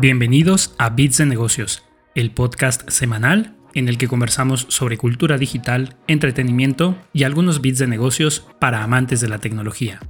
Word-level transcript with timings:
Bienvenidos 0.00 0.74
a 0.78 0.88
Bits 0.88 1.18
de 1.18 1.26
Negocios, 1.26 1.84
el 2.14 2.30
podcast 2.30 2.88
semanal 2.88 3.54
en 3.74 3.86
el 3.86 3.98
que 3.98 4.08
conversamos 4.08 4.64
sobre 4.70 4.96
cultura 4.96 5.36
digital, 5.36 5.94
entretenimiento 6.06 6.96
y 7.12 7.24
algunos 7.24 7.60
bits 7.60 7.80
de 7.80 7.86
negocios 7.86 8.46
para 8.58 8.82
amantes 8.82 9.20
de 9.20 9.28
la 9.28 9.40
tecnología. 9.40 10.00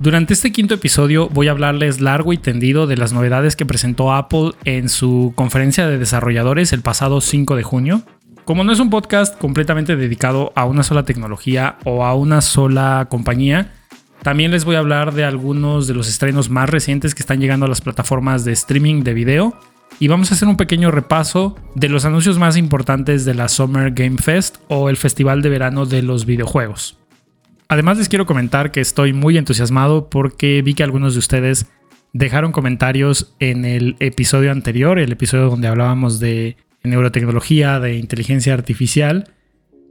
Durante 0.00 0.32
este 0.32 0.50
quinto 0.50 0.74
episodio 0.74 1.28
voy 1.28 1.46
a 1.46 1.52
hablarles 1.52 2.00
largo 2.00 2.32
y 2.32 2.38
tendido 2.38 2.88
de 2.88 2.96
las 2.96 3.12
novedades 3.12 3.54
que 3.54 3.64
presentó 3.64 4.12
Apple 4.12 4.54
en 4.64 4.88
su 4.88 5.34
conferencia 5.36 5.86
de 5.86 5.98
desarrolladores 5.98 6.72
el 6.72 6.82
pasado 6.82 7.20
5 7.20 7.54
de 7.54 7.62
junio. 7.62 8.02
Como 8.44 8.64
no 8.64 8.72
es 8.72 8.80
un 8.80 8.90
podcast 8.90 9.38
completamente 9.38 9.94
dedicado 9.94 10.52
a 10.56 10.64
una 10.64 10.82
sola 10.82 11.04
tecnología 11.04 11.78
o 11.84 12.04
a 12.04 12.16
una 12.16 12.40
sola 12.40 13.06
compañía, 13.08 13.70
también 14.22 14.50
les 14.50 14.64
voy 14.64 14.76
a 14.76 14.80
hablar 14.80 15.14
de 15.14 15.24
algunos 15.24 15.86
de 15.86 15.94
los 15.94 16.08
estrenos 16.08 16.50
más 16.50 16.68
recientes 16.68 17.14
que 17.14 17.22
están 17.22 17.40
llegando 17.40 17.64
a 17.66 17.68
las 17.68 17.80
plataformas 17.80 18.44
de 18.44 18.52
streaming 18.52 19.02
de 19.02 19.14
video. 19.14 19.58
Y 19.98 20.08
vamos 20.08 20.30
a 20.30 20.34
hacer 20.34 20.46
un 20.46 20.56
pequeño 20.56 20.90
repaso 20.90 21.56
de 21.74 21.88
los 21.88 22.04
anuncios 22.04 22.38
más 22.38 22.56
importantes 22.56 23.24
de 23.24 23.34
la 23.34 23.48
Summer 23.48 23.92
Game 23.92 24.18
Fest 24.18 24.58
o 24.68 24.90
el 24.90 24.96
Festival 24.96 25.42
de 25.42 25.48
Verano 25.48 25.86
de 25.86 26.02
los 26.02 26.26
Videojuegos. 26.26 26.98
Además 27.68 27.98
les 27.98 28.08
quiero 28.08 28.26
comentar 28.26 28.72
que 28.72 28.80
estoy 28.80 29.12
muy 29.12 29.38
entusiasmado 29.38 30.10
porque 30.10 30.60
vi 30.62 30.74
que 30.74 30.82
algunos 30.82 31.14
de 31.14 31.20
ustedes 31.20 31.66
dejaron 32.12 32.52
comentarios 32.52 33.34
en 33.40 33.64
el 33.64 33.96
episodio 34.00 34.52
anterior, 34.52 34.98
el 34.98 35.12
episodio 35.12 35.48
donde 35.48 35.68
hablábamos 35.68 36.18
de 36.20 36.56
neurotecnología, 36.82 37.80
de 37.80 37.96
inteligencia 37.96 38.54
artificial. 38.54 39.32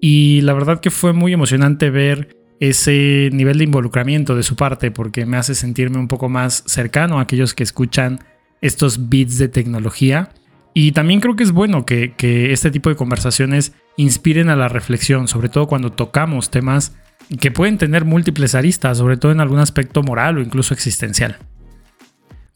Y 0.02 0.42
la 0.42 0.54
verdad 0.54 0.82
que 0.82 0.92
fue 0.92 1.14
muy 1.14 1.34
emocionante 1.34 1.90
ver 1.90 2.39
ese 2.60 3.30
nivel 3.32 3.58
de 3.58 3.64
involucramiento 3.64 4.36
de 4.36 4.44
su 4.44 4.56
parte 4.56 4.92
porque 4.92 5.26
me 5.26 5.38
hace 5.38 5.56
sentirme 5.56 5.98
un 5.98 6.08
poco 6.08 6.30
más 6.30 6.64
cercano 6.66 7.20
a 7.20 7.24
aquellos 7.24 7.54
que 7.54 7.64
escuchan 7.64 8.20
estos 8.62 9.10
bits 9.10 9.38
de 9.38 9.48
tecnología. 9.48 10.30
Y 10.74 10.92
también 10.92 11.20
creo 11.20 11.36
que 11.36 11.44
es 11.44 11.52
bueno 11.52 11.86
que, 11.86 12.14
este 12.52 12.72
tipo 12.72 12.90
de 12.90 12.96
conversaciones 12.96 13.74
inspiren 13.98 14.50
a 14.50 14.56
la 14.56 14.68
reflexión, 14.68 15.28
sobre 15.28 15.50
todo 15.50 15.68
cuando 15.68 15.92
tocamos 15.92 16.52
temas 16.52 16.96
que 17.40 17.52
pueden 17.52 17.78
tener 17.78 18.06
múltiples 18.06 18.56
aristas, 18.56 18.98
sobre 18.98 19.18
todo 19.18 19.32
en 19.32 19.40
algún 19.40 19.60
aspecto 19.60 20.04
moral 20.04 20.38
o 20.38 20.42
incluso 20.42 20.74
existencial. 20.74 21.38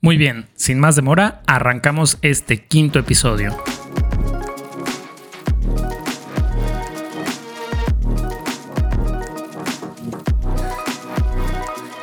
Muy 0.01 0.17
bien, 0.17 0.45
sin 0.55 0.79
más 0.79 0.95
demora, 0.95 1.41
arrancamos 1.47 2.17
este 2.21 2.65
quinto 2.65 2.99
episodio. 2.99 3.55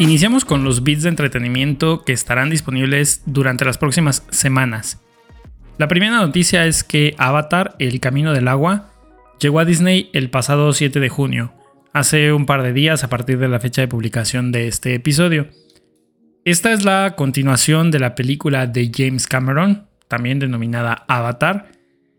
Iniciamos 0.01 0.47
con 0.47 0.65
los 0.65 0.83
bits 0.83 1.03
de 1.03 1.11
entretenimiento 1.11 2.05
que 2.05 2.15
estarán 2.15 2.49
disponibles 2.49 3.23
durante 3.27 3.67
las 3.67 3.77
próximas 3.77 4.27
semanas. 4.31 4.99
La 5.77 5.89
primera 5.89 6.17
noticia 6.17 6.65
es 6.65 6.83
que 6.83 7.15
Avatar, 7.19 7.77
El 7.79 8.01
Camino 8.01 8.33
del 8.33 8.49
Agua, 8.49 8.95
llegó 9.41 9.61
a 9.61 9.67
Disney 9.67 10.09
el 10.15 10.31
pasado 10.31 10.73
7 10.73 11.01
de 11.01 11.11
junio, 11.11 11.53
hace 11.93 12.33
un 12.33 12.47
par 12.47 12.63
de 12.63 12.73
días 12.73 13.05
a 13.05 13.11
partir 13.11 13.37
de 13.37 13.49
la 13.49 13.61
fecha 13.61 13.83
de 13.83 13.89
publicación 13.89 14.53
de 14.53 14.69
este 14.69 14.95
episodio. 14.95 15.49
Esta 16.47 16.73
es 16.73 16.83
la 16.83 17.15
continuación 17.15 17.91
de 17.91 17.99
la 17.99 18.15
película 18.15 18.67
de 18.67 18.91
James 18.95 19.27
Cameron, 19.27 19.87
también 20.09 20.39
denominada 20.39 21.05
Avatar. 21.09 21.73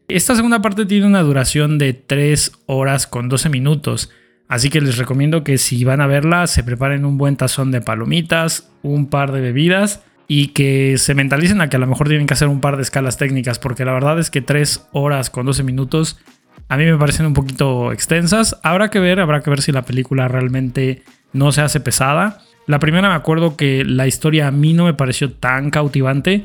Esta 0.07 0.35
segunda 0.35 0.61
parte 0.61 0.85
tiene 0.85 1.07
una 1.07 1.23
duración 1.23 1.79
de 1.79 1.93
3 1.93 2.51
horas 2.67 3.07
con 3.07 3.27
12 3.27 3.49
minutos, 3.49 4.11
Así 4.51 4.69
que 4.69 4.81
les 4.81 4.97
recomiendo 4.97 5.45
que 5.45 5.57
si 5.57 5.85
van 5.85 6.01
a 6.01 6.07
verla 6.07 6.45
se 6.45 6.61
preparen 6.61 7.05
un 7.05 7.17
buen 7.17 7.37
tazón 7.37 7.71
de 7.71 7.79
palomitas, 7.79 8.69
un 8.83 9.07
par 9.07 9.31
de 9.31 9.39
bebidas 9.39 10.03
y 10.27 10.47
que 10.47 10.97
se 10.97 11.15
mentalicen 11.15 11.61
a 11.61 11.69
que 11.69 11.77
a 11.77 11.79
lo 11.79 11.87
mejor 11.87 12.09
tienen 12.09 12.27
que 12.27 12.33
hacer 12.33 12.49
un 12.49 12.59
par 12.59 12.75
de 12.75 12.81
escalas 12.81 13.15
técnicas 13.15 13.59
porque 13.59 13.85
la 13.85 13.93
verdad 13.93 14.19
es 14.19 14.29
que 14.29 14.41
3 14.41 14.89
horas 14.91 15.29
con 15.29 15.45
12 15.45 15.63
minutos 15.63 16.19
a 16.67 16.75
mí 16.75 16.83
me 16.83 16.97
parecen 16.97 17.27
un 17.27 17.33
poquito 17.33 17.93
extensas. 17.93 18.59
Habrá 18.61 18.89
que 18.89 18.99
ver, 18.99 19.21
habrá 19.21 19.39
que 19.39 19.49
ver 19.49 19.61
si 19.61 19.71
la 19.71 19.83
película 19.83 20.27
realmente 20.27 21.03
no 21.31 21.53
se 21.53 21.61
hace 21.61 21.79
pesada. 21.79 22.39
La 22.67 22.79
primera 22.79 23.07
me 23.07 23.15
acuerdo 23.15 23.55
que 23.55 23.85
la 23.85 24.05
historia 24.05 24.47
a 24.47 24.51
mí 24.51 24.73
no 24.73 24.83
me 24.83 24.93
pareció 24.93 25.31
tan 25.31 25.69
cautivante, 25.69 26.43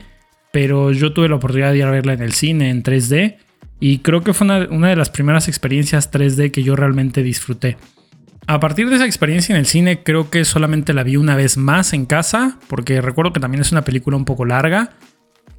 pero 0.53 0.93
yo 0.93 1.12
tuve 1.12 1.28
la 1.28 1.34
oportunidad 1.34 1.73
de 1.73 1.78
ir 1.78 1.84
a 1.84 1.91
verla 1.91 2.12
en 2.12 2.23
el 2.23 2.34
cine 2.34 2.71
en 2.71 2.84
3D 2.84 3.38
y 3.81 3.99
creo 3.99 4.21
que 4.21 4.33
fue 4.33 4.44
una, 4.44 4.69
una 4.71 4.91
de 4.91 4.97
las 4.97 5.11
primeras 5.11 5.49
experiencias 5.49 6.12
3D 6.12 6.53
que 6.53 6.62
yo 6.62 6.77
realmente 6.77 7.25
disfruté. 7.25 7.77
A 8.49 8.61
partir 8.61 8.89
de 8.89 8.95
esa 8.95 9.07
experiencia 9.07 9.53
en 9.55 9.59
el 9.59 9.67
cine, 9.67 10.05
creo 10.05 10.31
que 10.31 10.45
solamente 10.45 10.95
la 10.95 11.03
vi 11.03 11.17
una 11.17 11.34
vez 11.34 11.57
más 11.57 11.93
en 11.93 12.07
casa, 12.07 12.59
porque 12.69 13.01
recuerdo 13.01 13.33
que 13.33 13.41
también 13.41 13.61
es 13.61 13.73
una 13.73 13.83
película 13.83 14.17
un 14.17 14.25
poco 14.25 14.45
larga. 14.45 14.91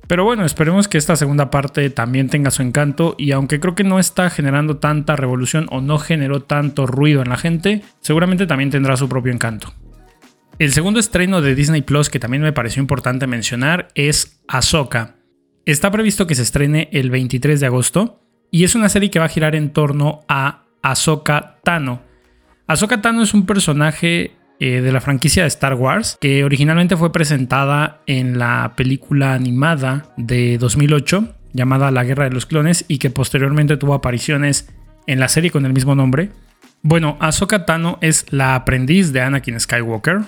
Pero 0.07 0.23
bueno, 0.23 0.45
esperemos 0.45 0.87
que 0.87 0.97
esta 0.97 1.17
segunda 1.17 1.51
parte 1.51 1.89
también 1.89 2.29
tenga 2.29 2.49
su 2.49 2.61
encanto 2.61 3.15
y 3.17 3.33
aunque 3.33 3.59
creo 3.59 3.75
que 3.75 3.83
no 3.83 3.99
está 3.99 4.29
generando 4.29 4.77
tanta 4.77 5.17
revolución 5.17 5.67
o 5.69 5.81
no 5.81 5.97
generó 5.97 6.41
tanto 6.43 6.87
ruido 6.87 7.21
en 7.21 7.27
la 7.27 7.35
gente, 7.35 7.83
seguramente 7.99 8.47
también 8.47 8.69
tendrá 8.69 8.95
su 8.95 9.09
propio 9.09 9.33
encanto. 9.33 9.73
El 10.57 10.71
segundo 10.71 11.01
estreno 11.01 11.41
de 11.41 11.55
Disney 11.55 11.81
Plus 11.81 12.09
que 12.09 12.19
también 12.19 12.41
me 12.41 12.53
pareció 12.53 12.81
importante 12.81 13.27
mencionar 13.27 13.89
es 13.95 14.41
Ahsoka. 14.47 15.17
Está 15.65 15.91
previsto 15.91 16.25
que 16.25 16.35
se 16.35 16.43
estrene 16.43 16.87
el 16.93 17.09
23 17.09 17.59
de 17.59 17.65
agosto 17.65 18.21
y 18.49 18.63
es 18.63 18.75
una 18.75 18.87
serie 18.87 19.11
que 19.11 19.19
va 19.19 19.25
a 19.25 19.29
girar 19.29 19.55
en 19.55 19.71
torno 19.71 20.21
a 20.29 20.63
Ahsoka 20.81 21.59
Tano, 21.65 22.01
Ahsoka 22.67 23.01
Tano 23.01 23.23
es 23.23 23.33
un 23.33 23.45
personaje 23.45 24.31
eh, 24.59 24.81
de 24.81 24.91
la 24.91 24.99
franquicia 24.99 25.43
de 25.43 25.47
Star 25.47 25.75
Wars 25.75 26.17
que 26.19 26.43
originalmente 26.43 26.97
fue 26.97 27.13
presentada 27.13 28.01
en 28.07 28.37
la 28.37 28.73
película 28.75 29.33
animada 29.33 30.13
de 30.17 30.57
2008 30.57 31.33
llamada 31.53 31.91
La 31.91 32.03
Guerra 32.03 32.25
de 32.25 32.31
los 32.31 32.45
Clones 32.45 32.83
y 32.89 32.97
que 32.97 33.09
posteriormente 33.09 33.77
tuvo 33.77 33.93
apariciones 33.93 34.69
en 35.07 35.21
la 35.21 35.29
serie 35.29 35.49
con 35.49 35.65
el 35.65 35.71
mismo 35.71 35.95
nombre. 35.95 36.29
Bueno, 36.81 37.15
Ahsoka 37.21 37.65
Tano 37.65 37.99
es 38.01 38.25
la 38.31 38.53
aprendiz 38.55 39.13
de 39.13 39.21
Anakin 39.21 39.61
Skywalker. 39.61 40.23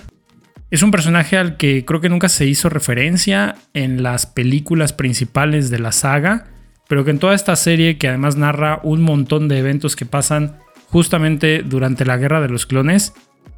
Es 0.70 0.82
un 0.82 0.90
personaje 0.90 1.36
al 1.36 1.58
que 1.58 1.84
creo 1.84 2.00
que 2.00 2.08
nunca 2.08 2.30
se 2.30 2.46
hizo 2.46 2.70
referencia 2.70 3.56
en 3.74 4.02
las 4.02 4.24
películas 4.24 4.94
principales 4.94 5.68
de 5.68 5.78
la 5.78 5.92
saga, 5.92 6.46
pero 6.88 7.04
que 7.04 7.10
en 7.10 7.18
toda 7.18 7.34
esta 7.34 7.54
serie, 7.54 7.98
que 7.98 8.08
además 8.08 8.36
narra 8.36 8.80
un 8.82 9.02
montón 9.02 9.46
de 9.48 9.58
eventos 9.58 9.94
que 9.94 10.06
pasan 10.06 10.59
justamente 10.90 11.62
durante 11.62 12.04
la 12.04 12.16
Guerra 12.16 12.40
de 12.40 12.48
los 12.48 12.66
Clones, 12.66 13.14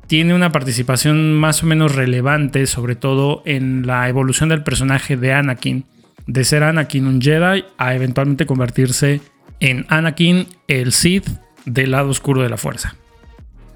tiene 0.06 0.34
una 0.34 0.52
participación 0.52 1.34
más 1.34 1.62
o 1.62 1.66
menos 1.66 1.94
relevante, 1.94 2.66
sobre 2.66 2.96
todo 2.96 3.42
en 3.46 3.86
la 3.86 4.08
evolución 4.08 4.48
del 4.50 4.62
personaje 4.62 5.16
de 5.16 5.32
Anakin, 5.32 5.86
de 6.26 6.44
ser 6.44 6.62
Anakin 6.62 7.06
un 7.06 7.20
Jedi 7.20 7.64
a 7.78 7.94
eventualmente 7.94 8.46
convertirse 8.46 9.20
en 9.60 9.86
Anakin 9.88 10.46
el 10.68 10.92
Sith 10.92 11.28
del 11.64 11.92
lado 11.92 12.10
oscuro 12.10 12.42
de 12.42 12.50
la 12.50 12.58
fuerza. 12.58 12.96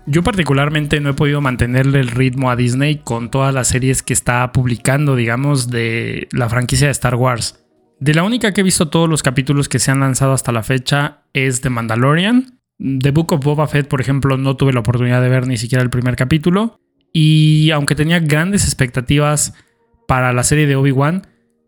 Yo 0.05 0.23
particularmente 0.23 1.01
no 1.01 1.11
he 1.11 1.15
podido 1.15 1.41
mantenerle 1.41 1.99
el 1.99 2.09
ritmo 2.09 2.51
a 2.51 2.57
Disney 2.57 3.01
con 3.03 3.31
todas 3.31 3.53
las 3.53 3.69
series 3.69 4.03
que 4.03 4.13
está 4.13 4.53
publicando, 4.53 5.17
digamos, 5.17 5.69
de 5.71 6.29
la 6.31 6.49
franquicia 6.49 6.87
de 6.87 6.93
Star 6.93 7.17
Wars. 7.17 7.65
De 7.99 8.15
la 8.15 8.23
única 8.23 8.53
que 8.53 8.61
he 8.61 8.65
visto 8.65 8.89
todos 8.89 9.09
los 9.09 9.23
capítulos 9.23 9.69
que 9.69 9.79
se 9.79 9.91
han 9.91 10.01
lanzado 10.01 10.33
hasta 10.33 10.53
la 10.53 10.63
fecha 10.63 11.23
es 11.33 11.61
The 11.61 11.71
Mandalorian, 11.71 12.56
The 12.79 13.11
Book 13.11 13.33
of 13.33 13.45
Boba 13.45 13.67
Fett, 13.67 13.89
por 13.89 14.01
ejemplo, 14.01 14.37
no 14.37 14.57
tuve 14.57 14.73
la 14.73 14.81
oportunidad 14.81 15.23
de 15.23 15.29
ver 15.29 15.47
ni 15.47 15.57
siquiera 15.57 15.83
el 15.83 15.91
primer 15.91 16.17
capítulo. 16.17 16.79
Y 17.13 17.71
aunque 17.71 17.95
tenía 17.95 18.21
grandes 18.21 18.65
expectativas 18.65 19.55
para 20.07 20.33
la 20.33 20.43
serie 20.43 20.67
de 20.67 20.77
Obi-Wan, 20.77 21.27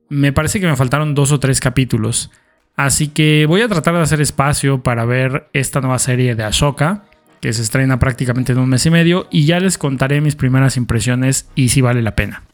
me 0.09 0.33
parece 0.33 0.61
que 0.61 0.67
me 0.67 0.77
faltaron 0.77 1.15
dos 1.15 1.33
o 1.33 1.41
tres 1.41 1.61
capítulos. 1.61 2.31
Así 2.77 3.09
que 3.09 3.47
voy 3.47 3.63
a 3.63 3.69
tratar 3.69 3.95
de 3.95 4.03
hacer 4.03 4.21
espacio 4.21 4.83
para 4.83 5.05
ver 5.05 5.49
esta 5.53 5.81
nueva 5.81 5.99
serie 5.99 6.35
de 6.35 6.45
Ashoka, 6.45 7.05
que 7.41 7.53
se 7.53 7.63
estrena 7.63 7.99
prácticamente 7.99 8.53
en 8.53 8.59
un 8.59 8.69
mes 8.69 8.87
y 8.87 8.91
medio, 8.91 9.27
y 9.31 9.47
ya 9.47 9.59
les 9.59 9.79
contaré 9.79 10.21
mis 10.21 10.37
primeras 10.37 10.77
impresiones 10.77 11.49
y 11.55 11.71
si 11.71 11.81
vale 11.81 12.03
la 12.03 12.15
pena. 12.15 12.48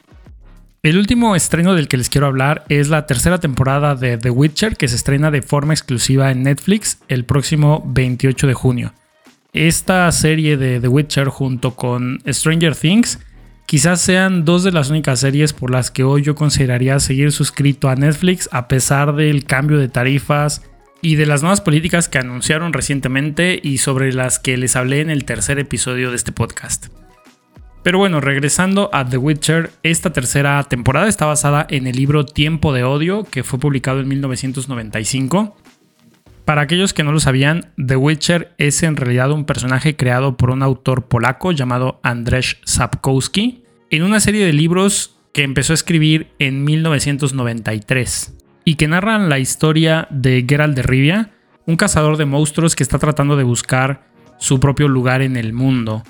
El 0.85 0.99
último 0.99 1.35
estreno 1.35 1.73
del 1.73 1.87
que 1.87 1.97
les 1.97 2.09
quiero 2.09 2.27
hablar 2.27 2.63
es 2.69 2.89
la 2.89 3.07
tercera 3.07 3.39
temporada 3.39 3.95
de 3.95 4.19
The 4.19 4.29
Witcher 4.29 4.77
que 4.77 4.87
se 4.87 4.95
estrena 4.95 5.31
de 5.31 5.41
forma 5.41 5.73
exclusiva 5.73 6.29
en 6.29 6.43
Netflix 6.43 6.99
el 7.07 7.25
próximo 7.25 7.81
28 7.87 8.45
de 8.45 8.53
junio. 8.53 8.93
Esta 9.51 10.11
serie 10.11 10.57
de 10.57 10.79
The 10.79 10.87
Witcher 10.87 11.29
junto 11.29 11.75
con 11.75 12.21
Stranger 12.27 12.75
Things 12.75 13.17
quizás 13.65 13.99
sean 13.99 14.45
dos 14.45 14.63
de 14.63 14.73
las 14.73 14.91
únicas 14.91 15.21
series 15.21 15.53
por 15.53 15.71
las 15.71 15.89
que 15.89 16.03
hoy 16.03 16.21
yo 16.21 16.35
consideraría 16.35 16.99
seguir 16.99 17.31
suscrito 17.31 17.89
a 17.89 17.95
Netflix 17.95 18.47
a 18.51 18.67
pesar 18.67 19.15
del 19.15 19.45
cambio 19.45 19.79
de 19.79 19.89
tarifas 19.89 20.61
y 21.01 21.15
de 21.15 21.25
las 21.25 21.41
nuevas 21.41 21.61
políticas 21.61 22.09
que 22.09 22.19
anunciaron 22.19 22.73
recientemente 22.73 23.59
y 23.59 23.79
sobre 23.79 24.13
las 24.13 24.37
que 24.37 24.55
les 24.55 24.75
hablé 24.75 25.01
en 25.01 25.09
el 25.09 25.25
tercer 25.25 25.57
episodio 25.57 26.11
de 26.11 26.17
este 26.17 26.31
podcast. 26.31 26.89
Pero 27.85 27.99
bueno, 27.99 28.19
regresando 28.19 28.89
a 28.93 29.05
The 29.05 29.17
Witcher, 29.17 29.69
esta 29.83 30.11
tercera 30.11 30.63
temporada 30.63 31.07
está 31.07 31.27
basada 31.27 31.67
en 31.69 31.85
el 31.85 31.95
libro 31.95 32.25
Tiempo 32.25 32.73
de 32.73 32.83
Odio, 32.83 33.25
que 33.25 33.43
fue 33.43 33.59
publicado 33.59 33.99
en 33.99 34.07
1995. 34.07 35.55
Para 36.45 36.63
aquellos 36.63 36.95
que 36.95 37.03
no 37.03 37.11
lo 37.11 37.19
sabían, 37.19 37.71
The 37.77 37.95
Witcher 37.95 38.53
es 38.57 38.81
en 38.81 38.95
realidad 38.95 39.31
un 39.31 39.45
personaje 39.45 39.95
creado 39.95 40.35
por 40.35 40.49
un 40.49 40.63
autor 40.63 41.05
polaco 41.05 41.51
llamado 41.51 41.99
Andrzej 42.01 42.57
Sapkowski, 42.65 43.63
en 43.91 44.01
una 44.01 44.19
serie 44.19 44.47
de 44.47 44.53
libros 44.53 45.19
que 45.31 45.43
empezó 45.43 45.73
a 45.73 45.75
escribir 45.75 46.31
en 46.39 46.63
1993 46.63 48.35
y 48.63 48.75
que 48.77 48.87
narran 48.87 49.29
la 49.29 49.37
historia 49.37 50.07
de 50.09 50.43
Geralt 50.49 50.75
de 50.75 50.81
Rivia, 50.81 51.29
un 51.67 51.75
cazador 51.75 52.17
de 52.17 52.25
monstruos 52.25 52.75
que 52.75 52.81
está 52.81 52.97
tratando 52.97 53.37
de 53.37 53.43
buscar 53.43 54.07
su 54.39 54.59
propio 54.59 54.87
lugar 54.87 55.21
en 55.21 55.37
el 55.37 55.53
mundo. 55.53 56.01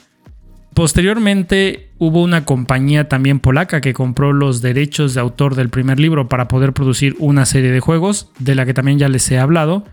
Posteriormente 0.76 1.88
hubo 2.00 2.22
una 2.22 2.44
compañía 2.44 3.08
también 3.08 3.40
polaca 3.40 3.80
que 3.80 3.94
compró 3.94 4.34
los 4.34 4.62
derechos 4.62 5.14
de 5.14 5.22
autor 5.22 5.56
del 5.56 5.70
primer 5.70 6.02
libro 6.02 6.28
para 6.28 6.50
poder 6.50 6.74
producir 6.74 7.16
una 7.18 7.46
serie 7.46 7.72
de 7.72 7.80
juegos, 7.80 8.30
de 8.40 8.56
la 8.56 8.66
que 8.66 8.74
también 8.74 9.00
ya 9.00 9.08
les 9.08 9.32
he 9.32 9.40
hablado. 9.40 9.86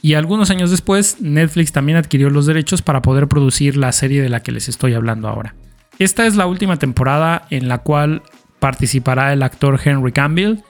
Y 0.00 0.14
algunos 0.14 0.48
años 0.48 0.70
después, 0.70 1.20
Netflix 1.20 1.72
también 1.72 1.98
adquirió 1.98 2.30
los 2.30 2.46
derechos 2.46 2.80
para 2.80 3.02
poder 3.02 3.28
producir 3.28 3.76
la 3.76 3.92
serie 3.92 4.22
de 4.22 4.30
la 4.30 4.40
que 4.40 4.50
les 4.50 4.70
estoy 4.70 4.94
hablando 4.94 5.28
ahora. 5.28 5.54
Esta 5.98 6.26
es 6.26 6.36
la 6.36 6.46
última 6.46 6.78
temporada 6.78 7.46
en 7.50 7.68
la 7.68 7.78
cual 7.78 8.22
participará 8.60 9.34
el 9.34 9.42
actor 9.42 9.78
Henry 9.84 10.12
Campbell, 10.12 10.60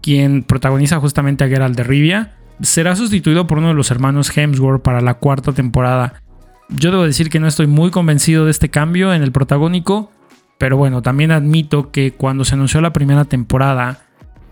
quien 0.00 0.44
protagoniza 0.44 1.00
justamente 1.00 1.42
a 1.42 1.48
Geralt 1.48 1.76
de 1.76 1.82
Rivia. 1.82 2.36
Será 2.62 2.94
sustituido 2.94 3.48
por 3.48 3.58
uno 3.58 3.68
de 3.68 3.74
los 3.74 3.90
hermanos 3.90 4.30
Hemsworth 4.36 4.80
para 4.80 5.00
la 5.00 5.14
cuarta 5.14 5.52
temporada 5.52 6.22
yo 6.76 6.90
debo 6.90 7.04
decir 7.04 7.30
que 7.30 7.40
no 7.40 7.46
estoy 7.46 7.66
muy 7.66 7.90
convencido 7.90 8.44
de 8.44 8.50
este 8.50 8.70
cambio 8.70 9.12
en 9.12 9.22
el 9.22 9.32
protagónico, 9.32 10.10
pero 10.58 10.76
bueno, 10.76 11.02
también 11.02 11.30
admito 11.30 11.90
que 11.90 12.12
cuando 12.12 12.44
se 12.44 12.54
anunció 12.54 12.80
la 12.80 12.92
primera 12.92 13.24
temporada 13.24 14.02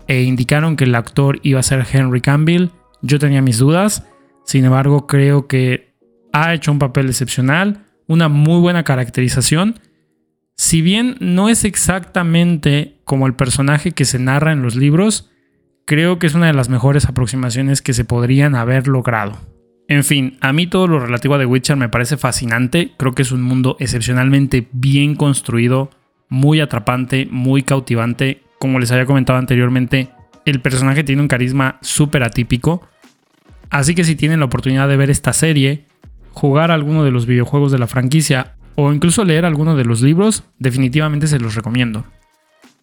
e 0.07 0.23
indicaron 0.23 0.75
que 0.75 0.85
el 0.85 0.95
actor 0.95 1.39
iba 1.43 1.59
a 1.59 1.63
ser 1.63 1.85
Henry 1.91 2.21
Campbell, 2.21 2.69
yo 3.01 3.19
tenía 3.19 3.41
mis 3.41 3.59
dudas. 3.59 4.05
Sin 4.43 4.65
embargo, 4.65 5.05
creo 5.05 5.47
que 5.47 5.93
ha 6.33 6.53
hecho 6.53 6.71
un 6.71 6.79
papel 6.79 7.07
excepcional, 7.07 7.85
una 8.07 8.27
muy 8.27 8.59
buena 8.59 8.83
caracterización. 8.83 9.79
Si 10.57 10.81
bien 10.81 11.15
no 11.19 11.47
es 11.47 11.63
exactamente 11.63 12.99
como 13.05 13.27
el 13.27 13.35
personaje 13.35 13.91
que 13.91 14.05
se 14.05 14.19
narra 14.19 14.51
en 14.51 14.61
los 14.61 14.75
libros, 14.75 15.29
creo 15.85 16.19
que 16.19 16.27
es 16.27 16.33
una 16.33 16.47
de 16.47 16.53
las 16.53 16.69
mejores 16.69 17.05
aproximaciones 17.05 17.81
que 17.81 17.93
se 17.93 18.03
podrían 18.03 18.55
haber 18.55 18.87
logrado. 18.87 19.37
En 19.89 20.03
fin, 20.03 20.37
a 20.39 20.53
mí 20.53 20.67
todo 20.67 20.87
lo 20.87 20.99
relativo 20.99 21.33
a 21.33 21.39
The 21.39 21.47
Witcher 21.47 21.75
me 21.75 21.89
parece 21.89 22.15
fascinante. 22.15 22.93
Creo 22.95 23.15
que 23.15 23.23
es 23.23 23.31
un 23.31 23.41
mundo 23.41 23.75
excepcionalmente 23.79 24.67
bien 24.71 25.15
construido, 25.15 25.89
muy 26.29 26.61
atrapante, 26.61 27.27
muy 27.31 27.63
cautivante. 27.63 28.43
Como 28.59 28.77
les 28.77 28.91
había 28.91 29.07
comentado 29.07 29.39
anteriormente, 29.39 30.09
el 30.45 30.61
personaje 30.61 31.03
tiene 31.03 31.23
un 31.23 31.27
carisma 31.27 31.79
súper 31.81 32.21
atípico. 32.21 32.87
Así 33.71 33.95
que 33.95 34.03
si 34.03 34.15
tienen 34.15 34.39
la 34.39 34.45
oportunidad 34.45 34.87
de 34.87 34.95
ver 34.95 35.09
esta 35.09 35.33
serie, 35.33 35.85
jugar 36.33 36.69
alguno 36.69 37.03
de 37.03 37.09
los 37.09 37.25
videojuegos 37.25 37.71
de 37.71 37.79
la 37.79 37.87
franquicia 37.87 38.53
o 38.75 38.93
incluso 38.93 39.25
leer 39.25 39.43
alguno 39.43 39.75
de 39.75 39.85
los 39.85 40.03
libros, 40.03 40.43
definitivamente 40.59 41.25
se 41.25 41.39
los 41.39 41.55
recomiendo. 41.55 42.05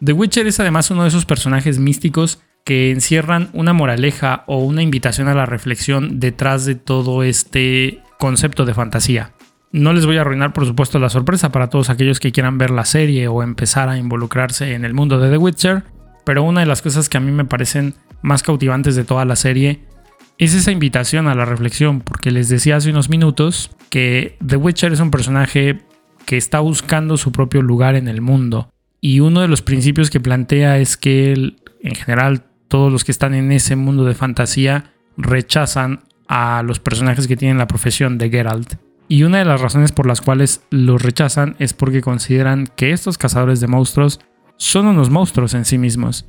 The 0.04 0.12
Witcher 0.12 0.48
es 0.48 0.58
además 0.58 0.90
uno 0.90 1.02
de 1.02 1.08
esos 1.10 1.24
personajes 1.24 1.78
místicos 1.78 2.42
que 2.66 2.90
encierran 2.90 3.48
una 3.52 3.72
moraleja 3.72 4.42
o 4.48 4.58
una 4.58 4.82
invitación 4.82 5.28
a 5.28 5.34
la 5.34 5.46
reflexión 5.46 6.18
detrás 6.18 6.64
de 6.66 6.74
todo 6.74 7.22
este 7.22 8.00
concepto 8.18 8.64
de 8.64 8.74
fantasía. 8.74 9.34
No 9.70 9.92
les 9.92 10.04
voy 10.04 10.16
a 10.16 10.22
arruinar, 10.22 10.52
por 10.52 10.66
supuesto, 10.66 10.98
la 10.98 11.08
sorpresa 11.08 11.52
para 11.52 11.70
todos 11.70 11.90
aquellos 11.90 12.18
que 12.18 12.32
quieran 12.32 12.58
ver 12.58 12.70
la 12.70 12.84
serie 12.84 13.28
o 13.28 13.44
empezar 13.44 13.88
a 13.88 13.98
involucrarse 13.98 14.74
en 14.74 14.84
el 14.84 14.94
mundo 14.94 15.20
de 15.20 15.30
The 15.30 15.38
Witcher, 15.38 15.84
pero 16.24 16.42
una 16.42 16.58
de 16.58 16.66
las 16.66 16.82
cosas 16.82 17.08
que 17.08 17.16
a 17.16 17.20
mí 17.20 17.30
me 17.30 17.44
parecen 17.44 17.94
más 18.20 18.42
cautivantes 18.42 18.96
de 18.96 19.04
toda 19.04 19.24
la 19.24 19.36
serie 19.36 19.84
es 20.36 20.52
esa 20.52 20.72
invitación 20.72 21.28
a 21.28 21.36
la 21.36 21.44
reflexión, 21.44 22.00
porque 22.00 22.32
les 22.32 22.48
decía 22.48 22.76
hace 22.76 22.90
unos 22.90 23.08
minutos 23.08 23.70
que 23.90 24.36
The 24.44 24.56
Witcher 24.56 24.92
es 24.92 24.98
un 24.98 25.12
personaje 25.12 25.82
que 26.24 26.36
está 26.36 26.58
buscando 26.58 27.16
su 27.16 27.30
propio 27.30 27.62
lugar 27.62 27.94
en 27.94 28.08
el 28.08 28.20
mundo. 28.22 28.72
Y 29.00 29.20
uno 29.20 29.40
de 29.40 29.46
los 29.46 29.62
principios 29.62 30.10
que 30.10 30.18
plantea 30.18 30.78
es 30.78 30.96
que 30.96 31.32
él, 31.32 31.62
en 31.80 31.94
general 31.94 32.42
todos 32.68 32.92
los 32.92 33.04
que 33.04 33.12
están 33.12 33.34
en 33.34 33.52
ese 33.52 33.76
mundo 33.76 34.04
de 34.04 34.14
fantasía 34.14 34.92
rechazan 35.16 36.00
a 36.28 36.62
los 36.64 36.80
personajes 36.80 37.26
que 37.26 37.36
tienen 37.36 37.58
la 37.58 37.68
profesión 37.68 38.18
de 38.18 38.30
Geralt. 38.30 38.74
Y 39.08 39.22
una 39.22 39.38
de 39.38 39.44
las 39.44 39.60
razones 39.60 39.92
por 39.92 40.06
las 40.06 40.20
cuales 40.20 40.62
los 40.70 41.00
rechazan 41.00 41.54
es 41.58 41.72
porque 41.72 42.00
consideran 42.00 42.66
que 42.74 42.90
estos 42.90 43.18
cazadores 43.18 43.60
de 43.60 43.68
monstruos 43.68 44.20
son 44.56 44.86
unos 44.86 45.10
monstruos 45.10 45.54
en 45.54 45.64
sí 45.64 45.78
mismos. 45.78 46.26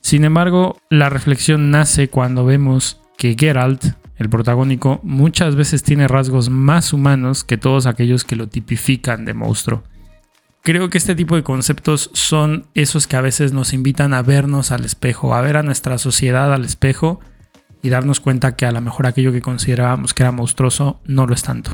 Sin 0.00 0.24
embargo, 0.24 0.78
la 0.90 1.10
reflexión 1.10 1.70
nace 1.70 2.08
cuando 2.08 2.44
vemos 2.44 3.00
que 3.18 3.36
Geralt, 3.38 3.84
el 4.16 4.30
protagónico, 4.30 5.00
muchas 5.02 5.56
veces 5.56 5.82
tiene 5.82 6.08
rasgos 6.08 6.50
más 6.50 6.92
humanos 6.92 7.42
que 7.42 7.58
todos 7.58 7.86
aquellos 7.86 8.24
que 8.24 8.36
lo 8.36 8.48
tipifican 8.48 9.24
de 9.24 9.34
monstruo. 9.34 9.82
Creo 10.62 10.90
que 10.90 10.98
este 10.98 11.14
tipo 11.14 11.36
de 11.36 11.42
conceptos 11.42 12.10
son 12.12 12.66
esos 12.74 13.06
que 13.06 13.16
a 13.16 13.22
veces 13.22 13.54
nos 13.54 13.72
invitan 13.72 14.12
a 14.12 14.22
vernos 14.22 14.72
al 14.72 14.84
espejo, 14.84 15.34
a 15.34 15.40
ver 15.40 15.56
a 15.56 15.62
nuestra 15.62 15.96
sociedad 15.96 16.52
al 16.52 16.66
espejo 16.66 17.20
y 17.82 17.88
darnos 17.88 18.20
cuenta 18.20 18.56
que 18.56 18.66
a 18.66 18.72
lo 18.72 18.82
mejor 18.82 19.06
aquello 19.06 19.32
que 19.32 19.40
considerábamos 19.40 20.12
que 20.12 20.22
era 20.22 20.32
monstruoso 20.32 21.00
no 21.06 21.26
lo 21.26 21.32
es 21.32 21.42
tanto. 21.42 21.72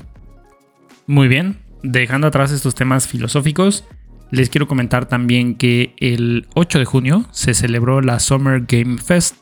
Muy 1.08 1.26
bien, 1.26 1.58
dejando 1.82 2.28
atrás 2.28 2.52
estos 2.52 2.76
temas 2.76 3.08
filosóficos, 3.08 3.84
les 4.30 4.50
quiero 4.50 4.68
comentar 4.68 5.06
también 5.06 5.56
que 5.56 5.94
el 5.98 6.46
8 6.54 6.78
de 6.78 6.84
junio 6.84 7.26
se 7.32 7.54
celebró 7.54 8.00
la 8.00 8.20
Summer 8.20 8.66
Game 8.68 8.98
Fest. 8.98 9.36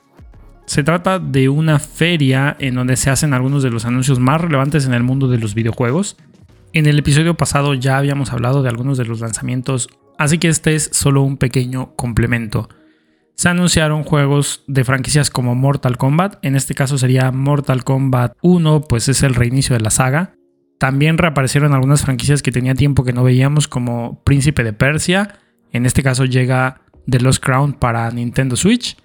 Se 0.64 0.82
trata 0.82 1.18
de 1.18 1.50
una 1.50 1.78
feria 1.78 2.56
en 2.58 2.76
donde 2.76 2.96
se 2.96 3.10
hacen 3.10 3.34
algunos 3.34 3.62
de 3.62 3.70
los 3.70 3.84
anuncios 3.84 4.18
más 4.18 4.40
relevantes 4.40 4.86
en 4.86 4.94
el 4.94 5.02
mundo 5.02 5.28
de 5.28 5.36
los 5.36 5.54
videojuegos 5.54 6.16
en 6.74 6.86
el 6.86 6.98
episodio 6.98 7.34
pasado 7.36 7.74
ya 7.74 7.96
habíamos 7.96 8.32
hablado 8.32 8.62
de 8.62 8.68
algunos 8.68 8.98
de 8.98 9.04
los 9.04 9.20
lanzamientos, 9.20 9.88
así 10.18 10.38
que 10.38 10.48
este 10.48 10.74
es 10.74 10.90
solo 10.92 11.22
un 11.22 11.36
pequeño 11.36 11.94
complemento. 11.94 12.68
Se 13.36 13.48
anunciaron 13.48 14.02
juegos 14.02 14.64
de 14.66 14.84
franquicias 14.84 15.30
como 15.30 15.54
Mortal 15.54 15.96
Kombat, 15.96 16.44
en 16.44 16.56
este 16.56 16.74
caso 16.74 16.98
sería 16.98 17.30
Mortal 17.30 17.84
Kombat 17.84 18.36
1, 18.42 18.82
pues 18.82 19.08
es 19.08 19.22
el 19.22 19.36
reinicio 19.36 19.74
de 19.74 19.82
la 19.82 19.90
saga. 19.90 20.34
También 20.78 21.16
reaparecieron 21.16 21.74
algunas 21.74 22.02
franquicias 22.02 22.42
que 22.42 22.52
tenía 22.52 22.74
tiempo 22.74 23.04
que 23.04 23.12
no 23.12 23.22
veíamos 23.22 23.68
como 23.68 24.20
Príncipe 24.24 24.64
de 24.64 24.72
Persia, 24.72 25.38
en 25.72 25.86
este 25.86 26.02
caso 26.02 26.24
llega 26.24 26.80
The 27.08 27.20
Lost 27.20 27.42
Crown 27.42 27.74
para 27.74 28.10
Nintendo 28.10 28.56
Switch. 28.56 28.96